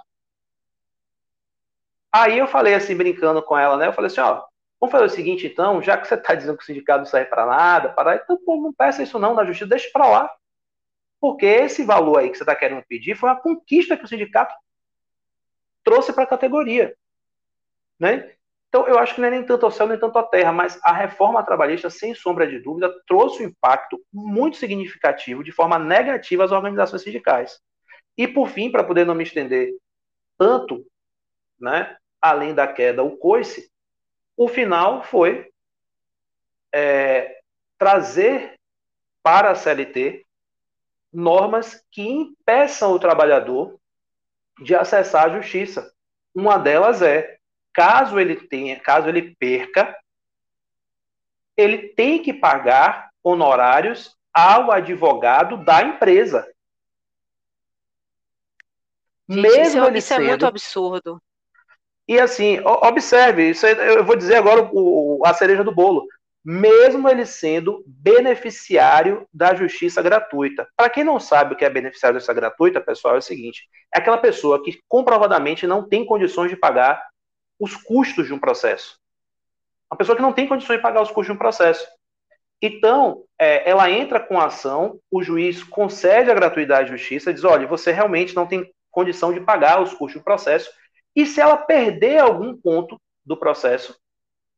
[2.11, 3.89] Aí eu falei assim, brincando com ela, né?
[3.89, 4.43] Eu falei assim, ó,
[4.81, 7.29] vamos fazer o seguinte então, já que você está dizendo que o sindicato não serve
[7.29, 10.37] para nada, para então pô, não peça isso não na justiça, deixa para lá.
[11.21, 14.55] Porque esse valor aí que você está querendo pedir foi uma conquista que o sindicato
[15.83, 16.97] trouxe para a categoria.
[17.99, 18.37] Né?
[18.69, 20.79] Então, eu acho que não é nem tanto ao céu, nem tanto à terra, mas
[20.83, 26.45] a reforma trabalhista, sem sombra de dúvida, trouxe um impacto muito significativo, de forma negativa,
[26.45, 27.59] às organizações sindicais.
[28.19, 29.73] E, por fim, para poder não me estender
[30.37, 30.85] tanto,
[31.59, 33.71] né, além da queda, o coice,
[34.37, 35.51] o final foi
[36.75, 37.41] é,
[37.79, 38.59] trazer
[39.23, 40.26] para a CLT
[41.17, 43.81] normas que impeçam o trabalhador
[44.63, 45.91] de acessar a justiça.
[46.35, 47.39] Uma delas é,
[47.73, 49.99] caso ele tenha, caso ele perca,
[51.57, 56.47] ele tem que pagar honorários ao advogado da empresa.
[59.27, 60.23] Gente, Mesmo isso, é, isso sendo...
[60.23, 61.23] é muito absurdo.
[62.07, 66.07] E assim, observe, isso eu vou dizer agora o, a cereja do bolo
[66.49, 70.69] mesmo ele sendo beneficiário da justiça gratuita.
[70.77, 73.69] Para quem não sabe o que é beneficiário da justiça gratuita, pessoal, é o seguinte:
[73.93, 77.05] é aquela pessoa que comprovadamente não tem condições de pagar
[77.59, 78.97] os custos de um processo.
[79.91, 81.85] Uma pessoa que não tem condições de pagar os custos de um processo.
[82.63, 87.43] Então, é, ela entra com a ação, o juiz concede a gratuidade de justiça, diz:
[87.43, 90.71] olha, você realmente não tem condição de pagar os custos do processo,
[91.17, 93.99] e se ela perder algum ponto do processo,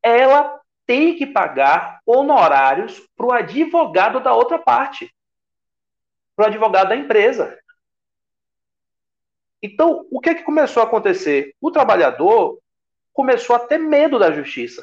[0.02, 5.14] ela tem que pagar honorários para o advogado da outra parte,
[6.34, 7.58] para o advogado da empresa.
[9.62, 11.54] Então, o que, que começou a acontecer?
[11.60, 12.58] O trabalhador
[13.12, 14.82] começou a ter medo da justiça.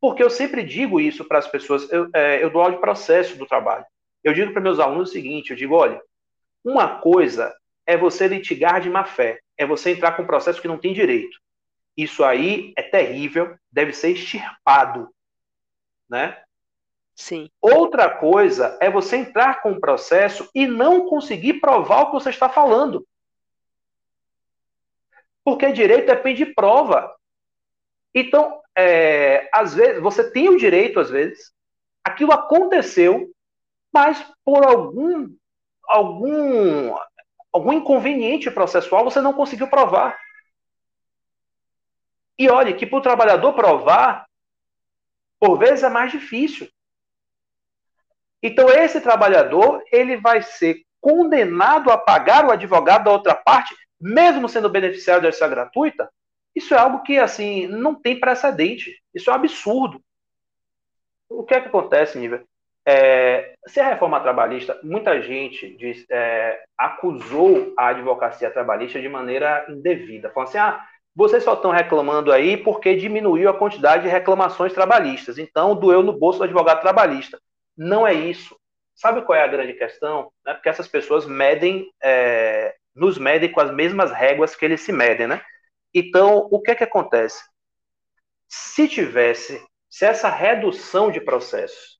[0.00, 3.36] Porque eu sempre digo isso para as pessoas, eu, é, eu dou aula de processo
[3.36, 3.84] do trabalho.
[4.22, 6.00] Eu digo para meus alunos o seguinte: eu digo, olha,
[6.64, 7.52] uma coisa
[7.84, 10.92] é você litigar de má fé, é você entrar com um processo que não tem
[10.92, 11.36] direito.
[11.96, 15.10] Isso aí é terrível, deve ser extirpado
[16.08, 16.42] né?
[17.14, 17.50] Sim.
[17.60, 22.30] Outra coisa é você entrar com o processo e não conseguir provar o que você
[22.30, 23.06] está falando.
[25.42, 27.14] Porque direito depende de prova.
[28.14, 31.52] Então, é, às vezes, você tem o direito, às vezes,
[32.04, 33.30] aquilo aconteceu,
[33.92, 35.34] mas por algum,
[35.88, 36.94] algum,
[37.50, 40.18] algum inconveniente processual você não conseguiu provar.
[42.38, 44.25] E olhe que para o trabalhador provar,
[45.40, 46.68] por vezes é mais difícil.
[48.42, 54.48] Então esse trabalhador, ele vai ser condenado a pagar o advogado da outra parte, mesmo
[54.48, 56.10] sendo beneficiário justiça gratuita?
[56.54, 58.98] Isso é algo que, assim, não tem precedente.
[59.14, 60.02] Isso é um absurdo.
[61.28, 62.44] O que é que acontece, Nível?
[62.88, 69.66] É, se a reforma trabalhista, muita gente diz, é, acusou a advocacia trabalhista de maneira
[69.68, 70.30] indevida.
[70.30, 70.86] Falando assim, ah,
[71.16, 75.38] vocês só estão reclamando aí porque diminuiu a quantidade de reclamações trabalhistas.
[75.38, 77.40] Então, doeu no bolso do advogado trabalhista.
[77.74, 78.54] Não é isso.
[78.94, 80.30] Sabe qual é a grande questão?
[80.46, 84.92] É porque essas pessoas medem, é, nos medem com as mesmas réguas que eles se
[84.92, 85.40] medem, né?
[85.94, 87.42] Então, o que é que acontece?
[88.46, 91.98] Se tivesse, se essa redução de processos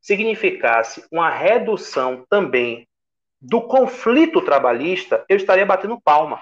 [0.00, 2.88] significasse uma redução também
[3.40, 6.40] do conflito trabalhista, eu estaria batendo palma.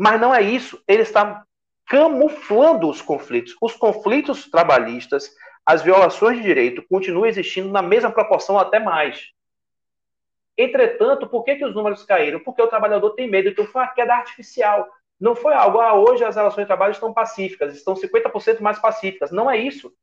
[0.00, 0.82] Mas não é isso.
[0.88, 1.44] Ele está
[1.84, 3.54] camuflando os conflitos.
[3.60, 5.30] Os conflitos trabalhistas,
[5.66, 9.22] as violações de direito continuam existindo na mesma proporção até mais.
[10.56, 12.40] Entretanto, por que, que os números caíram?
[12.40, 14.88] Porque o trabalhador tem medo, então foi uma queda artificial.
[15.20, 19.30] Não foi algo, ah, hoje as relações de trabalho estão pacíficas, estão 50% mais pacíficas.
[19.30, 19.94] Não é isso.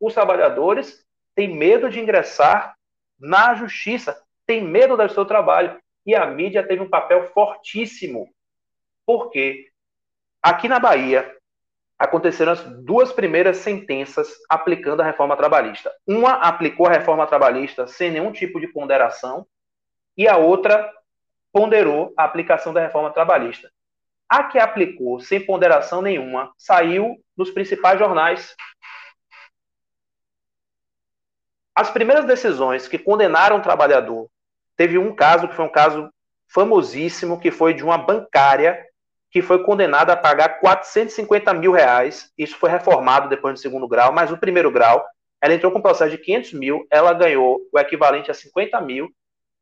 [0.00, 1.06] Os trabalhadores
[1.36, 2.76] têm medo de ingressar
[3.16, 5.80] na justiça, têm medo do seu trabalho.
[6.06, 8.28] E a mídia teve um papel fortíssimo.
[9.04, 9.66] Porque
[10.40, 11.36] aqui na Bahia
[11.98, 15.90] aconteceram as duas primeiras sentenças aplicando a reforma trabalhista.
[16.06, 19.46] Uma aplicou a reforma trabalhista sem nenhum tipo de ponderação,
[20.16, 20.92] e a outra
[21.52, 23.70] ponderou a aplicação da reforma trabalhista.
[24.28, 28.54] A que aplicou sem ponderação nenhuma saiu nos principais jornais.
[31.74, 34.28] As primeiras decisões que condenaram o trabalhador,
[34.76, 36.10] teve um caso que foi um caso
[36.48, 38.84] famosíssimo, que foi de uma bancária
[39.30, 42.32] que foi condenada a pagar 450 mil reais.
[42.38, 45.04] Isso foi reformado depois do segundo grau, mas o primeiro grau,
[45.42, 49.10] ela entrou com um processo de 500 mil, ela ganhou o equivalente a 50 mil,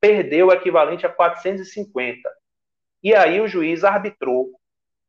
[0.01, 2.31] perdeu o equivalente a 450.
[3.03, 4.51] E aí o juiz arbitrou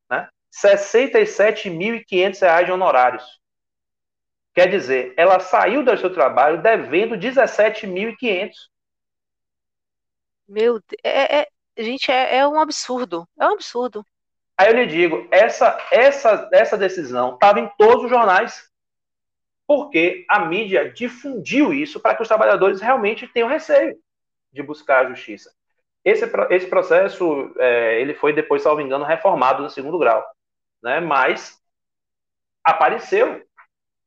[0.09, 3.23] né, 67.500 reais de honorários.
[4.53, 8.51] Quer dizer, ela saiu do seu trabalho devendo 17.500.
[10.47, 13.27] Meu, é, é, gente, é, é um absurdo.
[13.39, 14.05] É um absurdo.
[14.57, 18.69] Aí eu lhe digo, essa, essa, essa decisão estava em todos os jornais,
[19.67, 23.97] porque a mídia difundiu isso para que os trabalhadores realmente tenham receio
[24.53, 25.53] de buscar a justiça.
[26.03, 30.23] Esse, esse processo, é, ele foi depois, salvo engano, reformado no segundo grau,
[30.81, 30.99] né?
[30.99, 31.59] mas
[32.63, 33.43] apareceu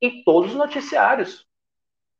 [0.00, 1.47] em todos os noticiários.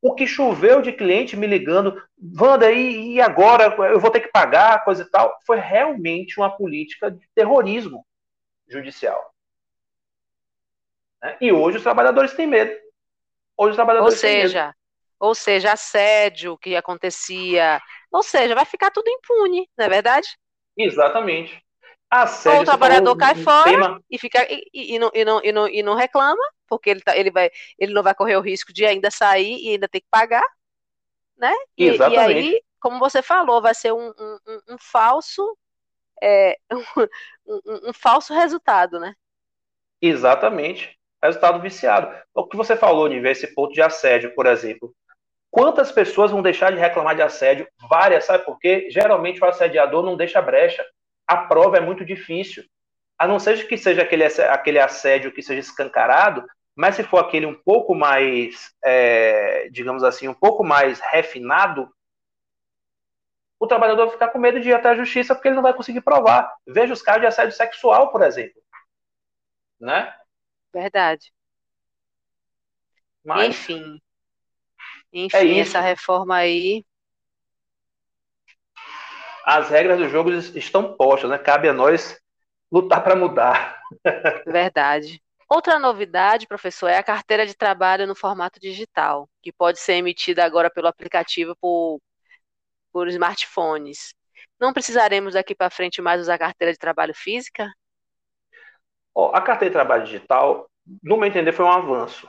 [0.01, 2.01] O que choveu de cliente me ligando,
[2.39, 6.57] Wanda, e, e agora eu vou ter que pagar, coisa e tal, foi realmente uma
[6.57, 8.07] política de terrorismo
[8.69, 9.35] judicial.
[11.23, 11.37] Né?
[11.41, 12.71] E hoje os trabalhadores têm medo.
[13.57, 14.75] Hoje os trabalhadores ou seja,
[15.19, 17.81] ou seja, assédio que acontecia,
[18.13, 20.29] ou seja, vai ficar tudo impune, não é verdade?
[20.77, 21.61] Exatamente.
[22.47, 24.03] Ou o trabalhador cai fora tema...
[24.11, 27.17] e fica e, e, não, e, não, e, não, e não reclama, porque ele, tá,
[27.17, 30.07] ele, vai, ele não vai correr o risco de ainda sair e ainda ter que
[30.11, 30.45] pagar,
[31.37, 31.53] né?
[31.77, 34.39] E, e aí, como você falou, vai ser um, um,
[34.71, 35.57] um falso
[36.23, 37.03] é, um,
[37.47, 39.15] um, um falso resultado, né?
[40.01, 40.97] Exatamente.
[41.23, 42.15] Resultado viciado.
[42.33, 44.95] O que você falou, ver esse ponto de assédio, por exemplo.
[45.51, 47.67] Quantas pessoas vão deixar de reclamar de assédio?
[47.89, 48.89] Várias, sabe por quê?
[48.91, 50.85] Geralmente o assediador não deixa brecha.
[51.29, 52.65] A prova é muito difícil.
[53.19, 57.45] A não ser que seja aquele, aquele assédio que seja escancarado, mas se for aquele
[57.45, 61.93] um pouco mais, é, digamos assim, um pouco mais refinado,
[63.59, 65.75] o trabalhador vai ficar com medo de ir até a justiça porque ele não vai
[65.75, 66.55] conseguir provar.
[66.67, 68.63] Veja os casos de assédio sexual, por exemplo.
[69.81, 70.15] Né?
[70.73, 71.33] Verdade.
[73.25, 74.01] Mas, enfim.
[75.13, 76.85] Enfim, é essa reforma aí.
[79.51, 81.39] As regras do jogo estão postas, né?
[81.39, 82.21] Cabe a nós
[82.71, 83.81] lutar para mudar.
[84.47, 85.23] Verdade.
[85.49, 90.45] Outra novidade, professor, é a carteira de trabalho no formato digital, que pode ser emitida
[90.45, 91.99] agora pelo aplicativo por
[92.93, 94.13] por smartphones.
[94.61, 97.73] Não precisaremos daqui para frente mais usar carteira de trabalho física?
[99.15, 100.69] Oh, a carteira de trabalho digital,
[101.03, 102.29] no meu entender, foi um avanço.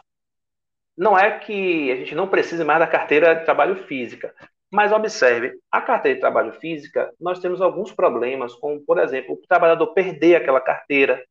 [0.97, 4.33] Não é que a gente não precise mais da carteira de trabalho física,
[4.71, 9.47] mas observe, a carteira de trabalho física, nós temos alguns problemas, como, por exemplo, o
[9.47, 11.23] trabalhador perder aquela carteira.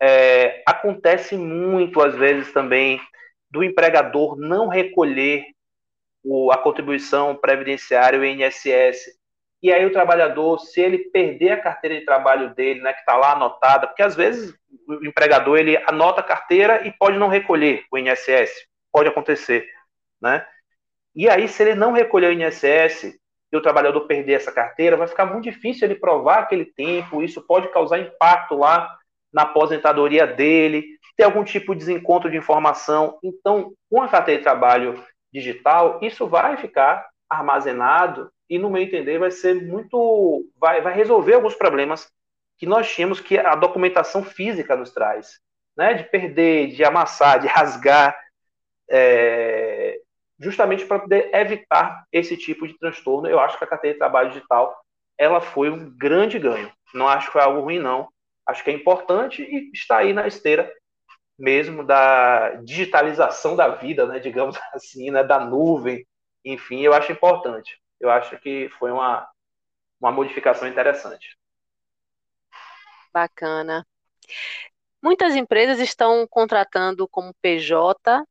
[0.00, 3.00] É, acontece muito, às vezes, também,
[3.50, 5.44] do empregador não recolher
[6.24, 9.18] o, a contribuição previdenciária, o INSS.
[9.62, 13.16] E aí o trabalhador, se ele perder a carteira de trabalho dele, né, que está
[13.16, 14.54] lá anotada, porque às vezes
[14.86, 18.50] o empregador ele anota a carteira e pode não recolher o INSS,
[18.92, 19.68] pode acontecer,
[20.20, 20.46] né?
[21.18, 23.18] E aí se ele não recolher o INSS
[23.50, 27.42] e o trabalhador perder essa carteira, vai ficar muito difícil ele provar aquele tempo, isso
[27.42, 28.96] pode causar impacto lá
[29.32, 30.84] na aposentadoria dele,
[31.16, 33.18] ter algum tipo de desencontro de informação.
[33.20, 39.18] Então, com a carteira de trabalho digital, isso vai ficar armazenado e, no meu entender,
[39.18, 40.48] vai ser muito.
[40.56, 42.08] vai, vai resolver alguns problemas
[42.56, 45.40] que nós tínhamos que a documentação física nos traz.
[45.76, 45.94] Né?
[45.94, 48.16] De perder, de amassar, de rasgar,
[48.88, 49.87] é,
[50.38, 53.28] justamente para poder evitar esse tipo de transtorno.
[53.28, 54.78] Eu acho que a carteira de trabalho digital
[55.16, 56.72] ela foi um grande ganho.
[56.94, 58.08] Não acho que foi algo ruim, não.
[58.46, 60.72] Acho que é importante e está aí na esteira
[61.38, 66.06] mesmo da digitalização da vida, né, digamos assim, né, da nuvem,
[66.44, 67.80] enfim, eu acho importante.
[68.00, 69.28] Eu acho que foi uma,
[70.00, 71.36] uma modificação interessante.
[73.12, 73.86] Bacana.
[75.02, 78.24] Muitas empresas estão contratando como PJ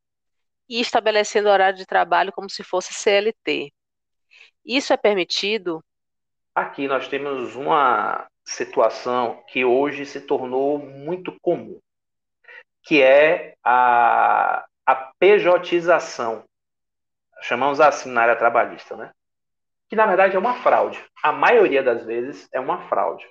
[0.68, 3.72] e estabelecendo horário de trabalho como se fosse CLT.
[4.64, 5.82] Isso é permitido?
[6.54, 11.78] Aqui nós temos uma situação que hoje se tornou muito comum,
[12.82, 16.44] que é a, a pejotização,
[17.42, 19.12] chamamos assim na área trabalhista, né?
[19.88, 21.02] Que na verdade é uma fraude.
[21.22, 23.26] A maioria das vezes é uma fraude.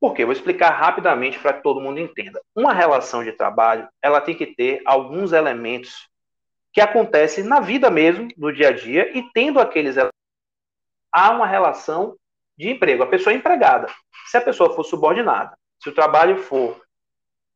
[0.00, 0.24] Por quê?
[0.24, 2.40] Vou explicar rapidamente para que todo mundo entenda.
[2.54, 6.08] Uma relação de trabalho, ela tem que ter alguns elementos
[6.78, 12.16] que acontecem na vida mesmo, no dia a dia, e tendo aqueles há uma relação
[12.56, 13.02] de emprego.
[13.02, 13.92] A pessoa é empregada.
[14.28, 16.80] Se a pessoa for subordinada, se o trabalho for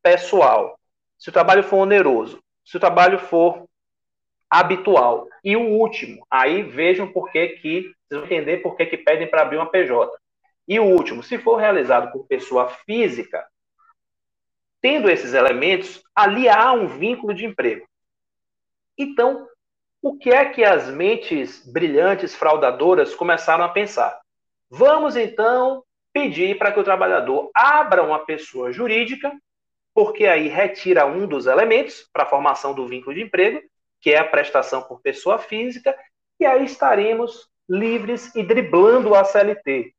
[0.02, 0.76] pessoal,
[1.16, 3.64] se o trabalho for oneroso, se o trabalho for
[4.50, 5.28] habitual.
[5.44, 9.30] E o último, aí vejam por que que, vocês vão entender por que que pedem
[9.30, 10.10] para abrir uma PJ.
[10.66, 13.46] E o último, se for realizado por pessoa física,
[14.80, 17.86] tendo esses elementos, ali há um vínculo de emprego.
[19.02, 19.46] Então,
[20.00, 24.20] o que é que as mentes brilhantes, fraudadoras começaram a pensar?
[24.70, 25.82] Vamos então
[26.12, 29.32] pedir para que o trabalhador abra uma pessoa jurídica,
[29.94, 33.60] porque aí retira um dos elementos para a formação do vínculo de emprego,
[34.00, 35.96] que é a prestação por pessoa física,
[36.40, 39.94] e aí estaremos livres e driblando a CLT.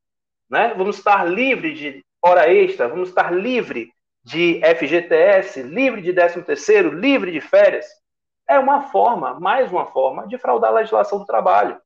[0.50, 0.74] Né?
[0.76, 3.90] Vamos estar livre de hora extra, vamos estar livre
[4.22, 7.86] de FGTS, livre de 13 terceiro, livre de férias.
[8.48, 11.80] É uma forma, mais uma forma, de fraudar a legislação do trabalho.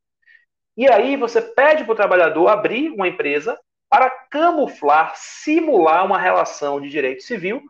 [0.77, 6.81] E aí você pede para o trabalhador abrir uma empresa para camuflar, simular uma relação
[6.81, 7.63] de direito civil,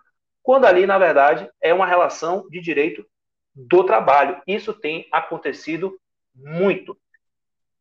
[0.43, 3.07] quando ali, na verdade, é uma relação de direito
[3.55, 4.41] do trabalho.
[4.47, 5.99] Isso tem acontecido
[6.35, 6.97] muito.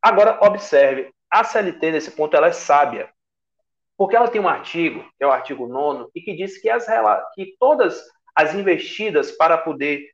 [0.02, 3.10] Agora, observe, a CLT, nesse ponto, ela é sábia.
[3.98, 6.86] Porque ela tem um artigo, que é o artigo 9, e que diz que, as,
[7.34, 8.04] que todas
[8.36, 10.12] as investidas para poder,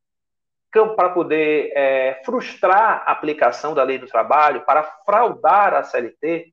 [0.95, 6.51] para poder é, frustrar a aplicação da lei do trabalho, para fraudar a CLT,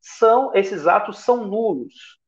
[0.00, 2.18] são esses atos são nulos.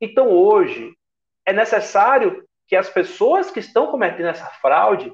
[0.00, 0.96] Então, hoje,
[1.44, 5.12] é necessário que as pessoas que estão cometendo essa fraude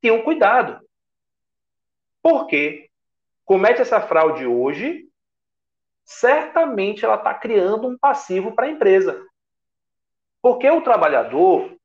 [0.00, 0.80] tenham cuidado.
[2.22, 2.88] Porque
[3.44, 5.08] comete essa fraude hoje,
[6.04, 9.26] certamente ela está criando um passivo para a empresa.
[10.40, 11.77] Porque o trabalhador,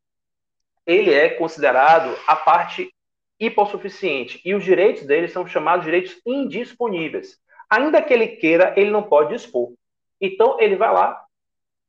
[0.85, 2.93] ele é considerado a parte
[3.39, 7.37] hipossuficiente e os direitos dele são chamados direitos indisponíveis.
[7.69, 9.73] Ainda que ele queira, ele não pode dispor.
[10.21, 11.23] Então, ele vai lá,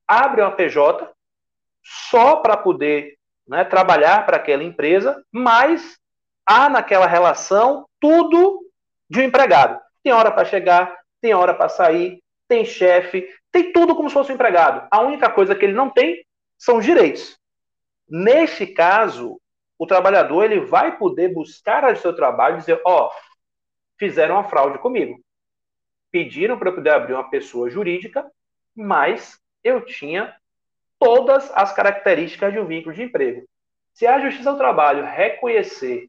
[0.07, 1.11] abre uma PJ
[1.83, 3.17] só para poder
[3.47, 5.99] né, trabalhar para aquela empresa, mas
[6.47, 8.61] há naquela relação tudo
[9.09, 9.81] de um empregado.
[10.03, 14.33] Tem hora para chegar, tem hora para sair, tem chefe, tem tudo como se fosse
[14.33, 14.87] um empregado.
[14.91, 16.25] A única coisa que ele não tem
[16.59, 17.39] são os direitos.
[18.09, 19.41] Neste caso,
[19.79, 23.11] o trabalhador ele vai poder buscar ao seu trabalho e dizer: Ó, oh,
[23.99, 25.21] fizeram uma fraude comigo.
[26.11, 28.31] Pediram para eu poder abrir uma pessoa jurídica,
[28.75, 30.35] mas eu tinha
[30.99, 33.47] todas as características de um vínculo de emprego.
[33.93, 36.09] Se a Justiça do Trabalho reconhecer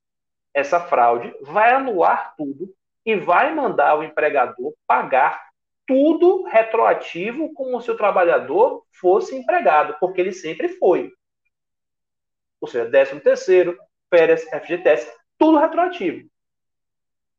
[0.54, 2.74] essa fraude, vai anular tudo
[3.06, 5.50] e vai mandar o empregador pagar
[5.86, 11.12] tudo retroativo como se o trabalhador fosse empregado, porque ele sempre foi.
[12.66, 13.78] Ou seja, 13 terceiro,
[14.10, 15.08] férias, FGTS,
[15.38, 16.28] tudo retroativo.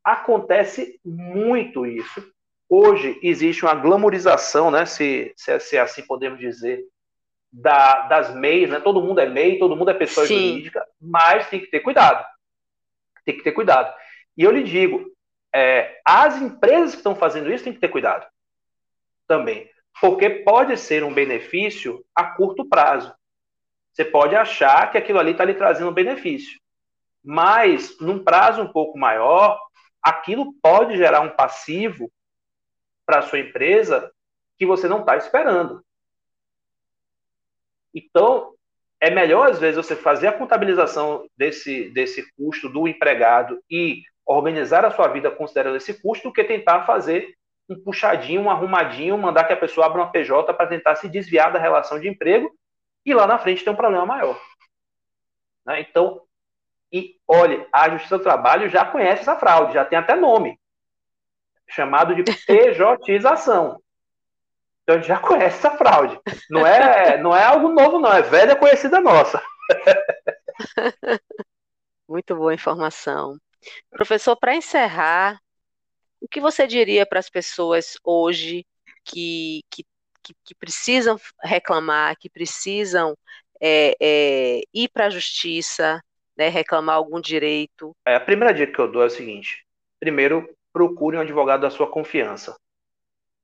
[0.04, 2.24] Acontece muito isso.
[2.68, 6.84] Hoje existe uma glamorização, né, se, se, se assim podemos dizer,
[7.52, 8.78] da, das MEIs, né?
[8.78, 10.50] Todo mundo é MEI, todo mundo é pessoa Sim.
[10.50, 12.24] jurídica, mas tem que ter cuidado.
[13.24, 13.92] Tem que ter cuidado.
[14.36, 15.10] E eu lhe digo,
[15.52, 18.24] é, as empresas que estão fazendo isso têm que ter cuidado
[19.26, 19.68] também.
[20.00, 23.12] Porque pode ser um benefício a curto prazo.
[23.96, 26.60] Você pode achar que aquilo ali está lhe trazendo benefício.
[27.24, 29.58] Mas, num prazo um pouco maior,
[30.02, 32.12] aquilo pode gerar um passivo
[33.06, 34.12] para a sua empresa
[34.58, 35.82] que você não está esperando.
[37.94, 38.52] Então,
[39.00, 44.84] é melhor, às vezes, você fazer a contabilização desse, desse custo do empregado e organizar
[44.84, 47.34] a sua vida considerando esse custo do que tentar fazer
[47.66, 51.50] um puxadinho, um arrumadinho, mandar que a pessoa abra uma PJ para tentar se desviar
[51.50, 52.54] da relação de emprego
[53.06, 54.38] e lá na frente tem um problema maior.
[55.64, 55.80] Né?
[55.80, 56.20] Então,
[56.92, 60.58] e olhe, a Justiça do Trabalho já conhece essa fraude, já tem até nome,
[61.68, 63.80] chamado de PJização.
[64.82, 66.20] Então a gente já conhece essa fraude.
[66.50, 69.42] Não é, não é algo novo, não, é velha conhecida nossa.
[72.08, 73.36] Muito boa informação.
[73.90, 75.40] Professor, para encerrar,
[76.20, 78.64] o que você diria para as pessoas hoje
[79.04, 79.84] que, que,
[80.44, 83.16] que, precisam reclamar, que precisam
[83.60, 86.02] é, é, ir para a justiça,
[86.36, 87.94] né, reclamar algum direito?
[88.06, 89.64] É, a primeira dica que eu dou é o seguinte:
[90.00, 92.56] primeiro, procure um advogado da sua confiança.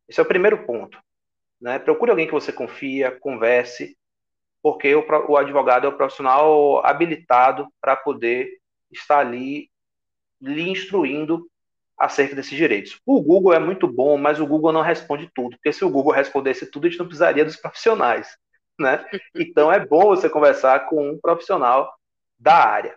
[0.08, 0.98] Esse é o primeiro ponto.
[1.60, 1.78] Né?
[1.78, 3.96] Procure alguém que você confia, converse,
[4.62, 8.58] porque o, o advogado é o profissional habilitado para poder
[8.90, 9.70] estar ali
[10.40, 11.48] lhe instruindo
[11.98, 12.98] acerca desses direitos.
[13.06, 16.12] O Google é muito bom, mas o Google não responde tudo, porque se o Google
[16.12, 18.36] respondesse tudo, a gente não precisaria dos profissionais,
[18.78, 19.04] né?
[19.34, 21.92] Então é bom você conversar com um profissional
[22.38, 22.96] da área.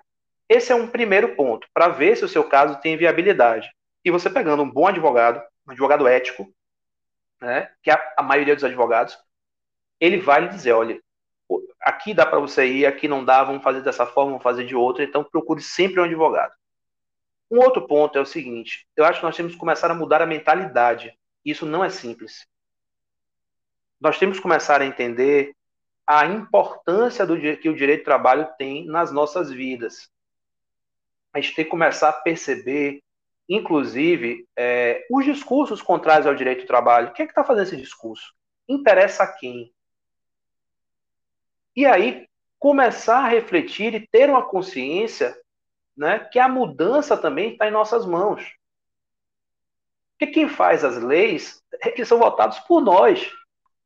[0.50, 3.70] Esse é um primeiro ponto, para ver se o seu caso tem viabilidade.
[4.04, 6.48] E você pegando um bom advogado, um advogado ético,
[7.42, 9.18] né, que é a maioria dos advogados,
[10.00, 11.00] ele vai lhe dizer, olha,
[11.82, 14.76] aqui dá para você ir, aqui não dá, vamos fazer dessa forma, vamos fazer de
[14.76, 16.54] outra, então procure sempre um advogado.
[17.50, 20.22] Um outro ponto é o seguinte: eu acho que nós temos que começar a mudar
[20.22, 21.18] a mentalidade.
[21.44, 22.48] Isso não é simples.
[24.00, 25.56] Nós temos que começar a entender
[26.08, 30.10] a importância do que o direito do trabalho tem nas nossas vidas.
[31.34, 33.04] A gente tem que começar a perceber,
[33.50, 37.12] inclusive, é, os discursos contrários ao direito do trabalho.
[37.14, 38.34] Quem é que está fazendo esse discurso?
[38.68, 39.74] Interessa a quem?
[41.76, 42.28] E aí,
[42.58, 45.36] começar a refletir e ter uma consciência
[45.96, 48.44] né, que a mudança também está em nossas mãos.
[50.18, 53.32] Porque quem faz as leis é que são votados por nós.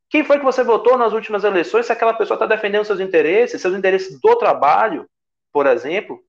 [0.10, 3.62] Quem foi que você votou nas últimas eleições se aquela pessoa está defendendo seus interesses,
[3.62, 5.08] seus interesses do trabalho,
[5.52, 6.24] por exemplo,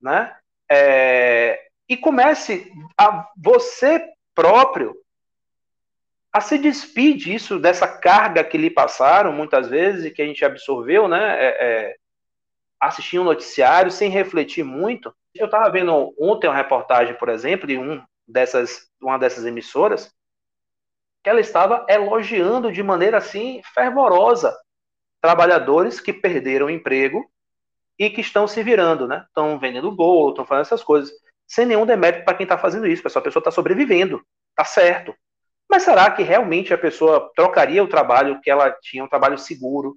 [0.00, 0.36] né?
[0.68, 4.04] É, e comece a você
[4.34, 4.96] próprio
[6.32, 10.44] a se despir disso, dessa carga que lhe passaram muitas vezes e que a gente
[10.44, 11.34] absorveu, né?
[11.38, 11.96] É, é,
[12.80, 15.14] assistir um noticiário sem refletir muito.
[15.34, 20.12] Eu estava vendo ontem uma reportagem, por exemplo, de um dessas, uma dessas emissoras,
[21.22, 24.56] que ela estava elogiando de maneira assim fervorosa
[25.20, 27.28] trabalhadores que perderam o emprego
[27.98, 29.24] e que estão se virando, né?
[29.26, 31.10] Estão vendendo bolo, estão fazendo essas coisas,
[31.46, 33.22] sem nenhum demérito para quem está fazendo isso, pessoal.
[33.22, 34.22] A pessoa está sobrevivendo,
[34.54, 35.14] tá certo.
[35.68, 39.96] Mas será que realmente a pessoa trocaria o trabalho que ela tinha, um trabalho seguro,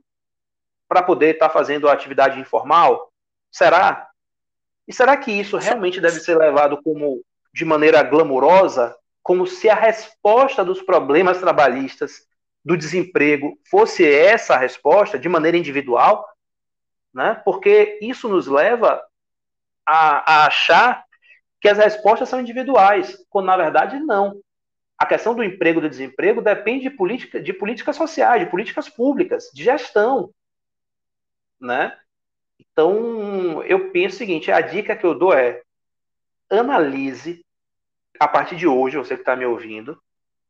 [0.89, 3.13] para poder estar tá fazendo a atividade informal?
[3.51, 4.09] Será?
[4.87, 7.23] E será que isso realmente deve ser levado como
[7.53, 12.27] de maneira glamurosa, como se a resposta dos problemas trabalhistas,
[12.65, 16.27] do desemprego, fosse essa a resposta de maneira individual?
[17.13, 17.39] Né?
[17.45, 19.01] Porque isso nos leva
[19.85, 21.05] a, a achar
[21.61, 24.41] que as respostas são individuais, quando na verdade não.
[24.97, 28.89] A questão do emprego e do desemprego depende de, política, de políticas sociais, de políticas
[28.89, 30.31] públicas, de gestão
[31.59, 31.97] né?
[32.59, 35.61] Então, eu penso o seguinte, a dica que eu dou é
[36.49, 37.45] analise
[38.19, 40.01] a partir de hoje, você que está me ouvindo,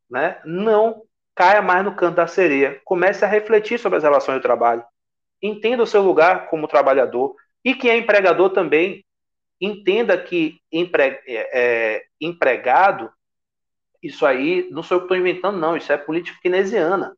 [0.10, 0.42] né?
[0.44, 1.04] Não
[1.36, 2.82] caia mais no canto da sereia.
[2.84, 4.84] Comece a refletir sobre as relações do trabalho.
[5.42, 9.06] Entenda o seu lugar como trabalhador e que é empregador também.
[9.62, 13.12] Entenda que empre, é, é, empregado,
[14.02, 15.78] isso aí não sou eu que estou inventando, não.
[15.78, 17.16] Isso é política keynesiana,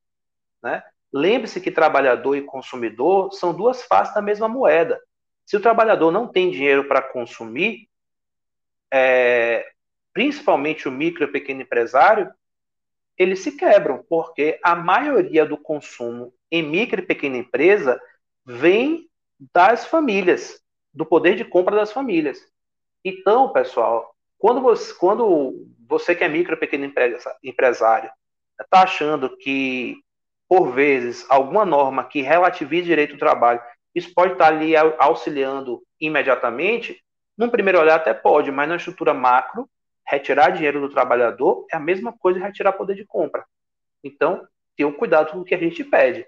[0.62, 0.84] né?
[1.14, 5.00] Lembre-se que trabalhador e consumidor são duas faces da mesma moeda.
[5.46, 7.90] Se o trabalhador não tem dinheiro para consumir,
[8.92, 9.66] é,
[10.14, 12.32] principalmente o micro e pequeno empresário,
[13.18, 18.02] eles se quebram, porque a maioria do consumo em micro e pequena empresa
[18.46, 19.10] vem
[19.54, 20.62] das famílias,
[20.94, 22.40] do poder de compra das famílias.
[23.04, 26.92] Então, pessoal, quando você, quando você que é micro e pequeno
[27.44, 28.12] empresário
[28.60, 29.98] está achando que
[30.52, 33.62] por vezes, alguma norma que relativize direito do trabalho,
[33.96, 37.02] isso pode estar ali auxiliando imediatamente?
[37.38, 39.66] Num primeiro olhar até pode, mas na estrutura macro,
[40.06, 43.46] retirar dinheiro do trabalhador é a mesma coisa de retirar poder de compra.
[44.04, 44.46] Então,
[44.76, 46.28] tenha cuidado com o que a gente pede.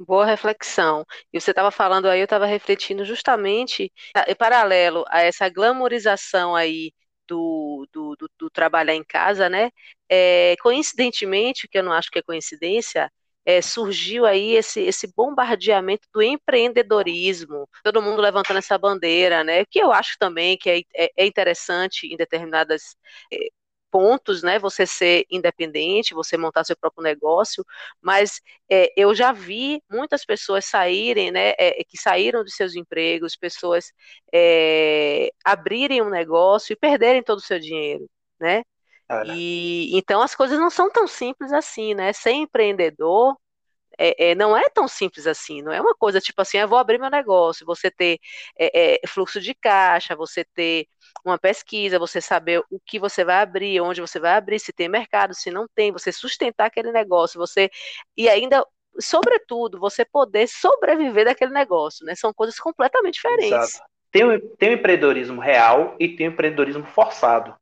[0.00, 1.06] Boa reflexão.
[1.32, 3.92] E você estava falando aí, eu estava refletindo justamente,
[4.26, 6.90] em paralelo a essa glamorização aí
[7.28, 9.70] do, do, do, do trabalhar em casa, né?
[10.08, 13.10] É, coincidentemente, que eu não acho que é coincidência,
[13.44, 19.64] é, surgiu aí esse, esse bombardeamento do empreendedorismo, todo mundo levantando essa bandeira, né?
[19.66, 22.96] Que eu acho também que é, é, é interessante em determinadas
[23.32, 23.38] é,
[23.90, 24.58] pontos, né?
[24.58, 27.64] Você ser independente, você montar seu próprio negócio,
[28.00, 31.50] mas é, eu já vi muitas pessoas saírem, né?
[31.58, 33.92] É, que saíram de seus empregos, pessoas
[34.32, 38.08] é, abrirem um negócio e perderem todo o seu dinheiro,
[38.40, 38.62] né?
[39.12, 42.12] E então as coisas não são tão simples assim, né?
[42.12, 43.36] Ser empreendedor
[43.98, 46.78] é, é, não é tão simples assim, não é uma coisa tipo assim, eu vou
[46.78, 48.18] abrir meu negócio, você ter
[48.58, 50.86] é, é, fluxo de caixa, você ter
[51.24, 54.88] uma pesquisa, você saber o que você vai abrir, onde você vai abrir, se tem
[54.88, 57.70] mercado, se não tem, você sustentar aquele negócio, você
[58.16, 58.64] e ainda,
[58.98, 62.14] sobretudo, você poder sobreviver daquele negócio, né?
[62.14, 63.74] São coisas completamente diferentes.
[63.74, 63.96] Exato.
[64.10, 67.54] Tem, tem o empreendedorismo real e tem o empreendedorismo forçado.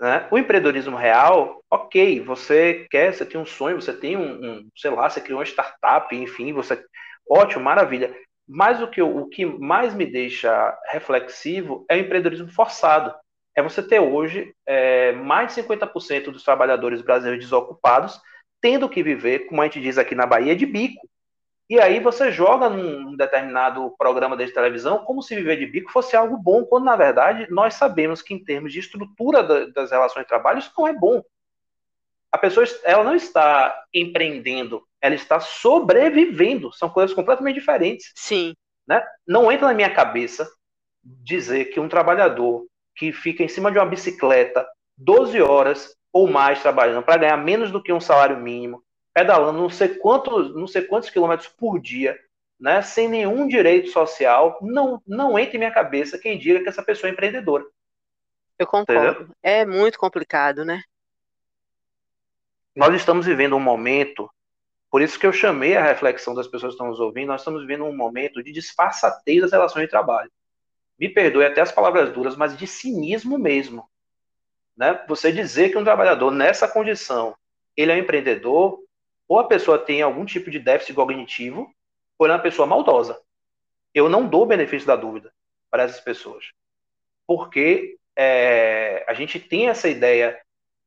[0.00, 0.26] Né?
[0.30, 4.90] O empreendedorismo real, ok, você quer, você tem um sonho, você tem um, um sei
[4.90, 6.84] lá, você criou uma startup, enfim, você,
[7.28, 8.14] ótimo, maravilha.
[8.46, 13.14] Mas o que, o que mais me deixa reflexivo é o empreendedorismo forçado.
[13.56, 18.20] É você ter hoje é, mais de 50% dos trabalhadores brasileiros desocupados
[18.64, 21.06] tendo que viver, como a gente diz aqui na Bahia, de bico.
[21.68, 26.16] E aí você joga num determinado programa de televisão como se viver de bico fosse
[26.16, 30.28] algo bom, quando na verdade nós sabemos que em termos de estrutura das relações de
[30.28, 31.22] trabalho isso não é bom.
[32.34, 36.72] A pessoa ela não está empreendendo, ela está sobrevivendo.
[36.72, 38.10] São coisas completamente diferentes.
[38.16, 38.56] Sim.
[38.84, 39.00] Né?
[39.24, 40.50] Não entra na minha cabeça
[41.00, 42.66] dizer que um trabalhador
[42.96, 44.66] que fica em cima de uma bicicleta
[44.98, 48.82] 12 horas ou mais trabalhando para ganhar menos do que um salário mínimo,
[49.14, 52.18] pedalando não sei quantos, não sei quantos quilômetros por dia,
[52.58, 56.82] né, sem nenhum direito social, não, não entra em minha cabeça quem diga que essa
[56.82, 57.64] pessoa é empreendedora.
[58.58, 59.10] Eu concordo.
[59.10, 59.28] Entendeu?
[59.40, 60.82] É muito complicado, né?
[62.74, 64.28] Nós estamos vivendo um momento,
[64.90, 67.62] por isso que eu chamei a reflexão das pessoas que estão nos ouvindo, nós estamos
[67.62, 70.30] vivendo um momento de disfarçatez das relações de trabalho.
[70.98, 73.88] Me perdoe até as palavras duras, mas de cinismo mesmo.
[74.76, 75.04] Né?
[75.06, 77.36] Você dizer que um trabalhador nessa condição,
[77.76, 78.80] ele é um empreendedor,
[79.28, 81.72] ou a pessoa tem algum tipo de déficit cognitivo,
[82.18, 83.20] ou ela é uma pessoa maldosa.
[83.92, 85.32] Eu não dou benefício da dúvida
[85.70, 86.46] para essas pessoas.
[87.26, 90.40] Porque é, a gente tem essa ideia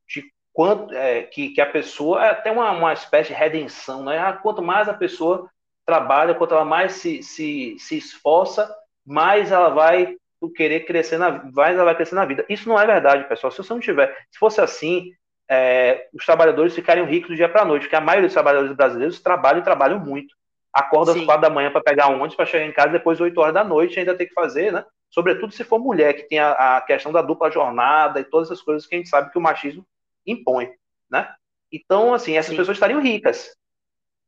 [0.07, 4.17] de quanto é, que, que a pessoa é até uma, uma espécie de redenção, né?
[4.17, 5.47] Ah, quanto mais a pessoa
[5.85, 8.67] trabalha, quanto ela mais se, se, se esforça,
[9.05, 10.15] mais ela vai
[10.55, 12.43] querer crescer na mais ela vai crescer na vida.
[12.49, 13.51] Isso não é verdade, pessoal.
[13.51, 15.11] Se você não tiver, se fosse assim,
[15.47, 18.75] é, os trabalhadores ficariam ricos do dia para a noite, porque a maioria dos trabalhadores
[18.75, 20.33] brasileiros trabalham e trabalham muito.
[20.73, 23.39] Acorda às quatro da manhã para pegar um ônibus para chegar em casa depois oito
[23.39, 24.83] horas da noite ainda tem que fazer, né?
[25.11, 28.63] Sobretudo se for mulher, que tem a, a, questão da dupla jornada e todas essas
[28.63, 29.85] coisas que a gente sabe que o machismo
[30.27, 30.71] impõe,
[31.09, 31.33] né?
[31.71, 32.57] Então, assim, essas Sim.
[32.57, 33.55] pessoas estariam ricas,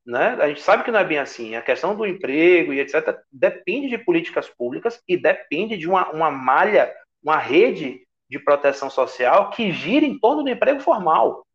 [0.05, 0.37] né?
[0.39, 1.55] A gente sabe que não é bem assim.
[1.55, 3.17] A questão do emprego e etc.
[3.31, 9.49] depende de políticas públicas e depende de uma, uma malha, uma rede de proteção social
[9.51, 11.45] que gira em torno do emprego formal.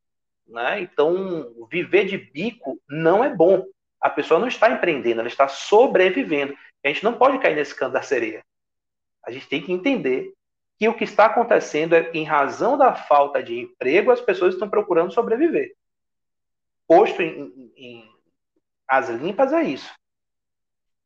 [0.47, 0.81] Né?
[0.81, 3.65] Então, viver de bico não é bom.
[4.01, 6.55] A pessoa não está empreendendo, ela está sobrevivendo.
[6.85, 8.45] A gente não pode cair nesse canto da sereia.
[9.25, 10.33] A gente tem que entender
[10.79, 14.69] que o que está acontecendo é, em razão da falta de emprego, as pessoas estão
[14.69, 15.75] procurando sobreviver.
[16.87, 18.15] Posto em, em
[18.89, 19.91] as limpas é isso.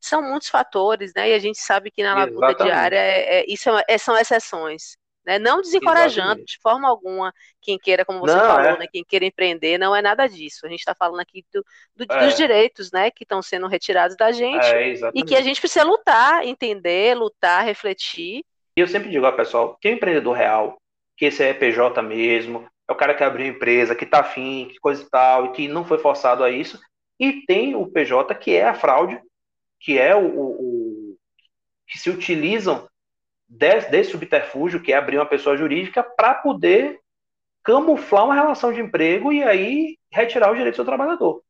[0.01, 1.31] São muitos fatores, né?
[1.31, 4.97] E a gente sabe que na labuta diária é, é, isso é, é, são exceções.
[5.27, 5.39] Né?
[5.39, 6.55] Não desencorajando Exatamente.
[6.55, 8.79] de forma alguma quem queira, como você não, falou, é.
[8.79, 8.87] né?
[8.91, 10.65] quem queira empreender, não é nada disso.
[10.65, 11.63] A gente está falando aqui do,
[11.95, 12.25] do, é.
[12.25, 13.11] dos direitos né?
[13.11, 14.67] que estão sendo retirados da gente
[15.15, 18.43] e que a gente precisa lutar, entender, lutar, refletir.
[18.79, 20.81] E eu sempre digo, ó, pessoal, quem é empreendedor real,
[21.17, 24.79] que esse é PJ mesmo, é o cara que abriu empresa, que tá afim, que
[24.79, 26.79] coisa e tal, e que não foi forçado a isso,
[27.19, 29.21] e tem o PJ, que é a fraude,
[29.81, 31.19] que é o, o, o
[31.89, 32.89] que se utilizam
[33.49, 37.01] desse, desse subterfúgio, que é abrir uma pessoa jurídica, para poder
[37.65, 41.43] camuflar uma relação de emprego e aí retirar o direito do seu trabalhador.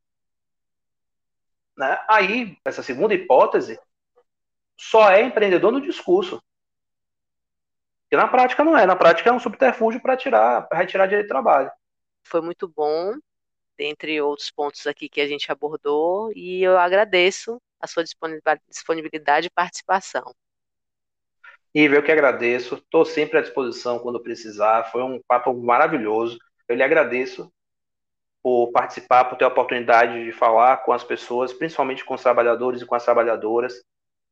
[1.77, 1.99] Né?
[2.09, 3.79] Aí, essa segunda hipótese,
[4.79, 6.43] só é empreendedor no discurso.
[8.11, 8.87] Que na prática não é.
[8.87, 11.71] Na prática é um subterfúgio para tirar, para retirar direito de trabalho.
[12.25, 13.15] Foi muito bom
[13.77, 19.51] dentre outros pontos aqui que a gente abordou, e eu agradeço a sua disponibilidade e
[19.51, 20.35] participação.
[21.73, 26.75] Ivo, eu que agradeço, estou sempre à disposição quando precisar, foi um papo maravilhoso, eu
[26.75, 27.53] lhe agradeço
[28.43, 32.83] por participar, por ter a oportunidade de falar com as pessoas, principalmente com os trabalhadores
[32.83, 33.75] e com as trabalhadoras.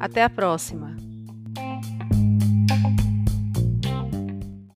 [0.01, 1.12] Até a próxima!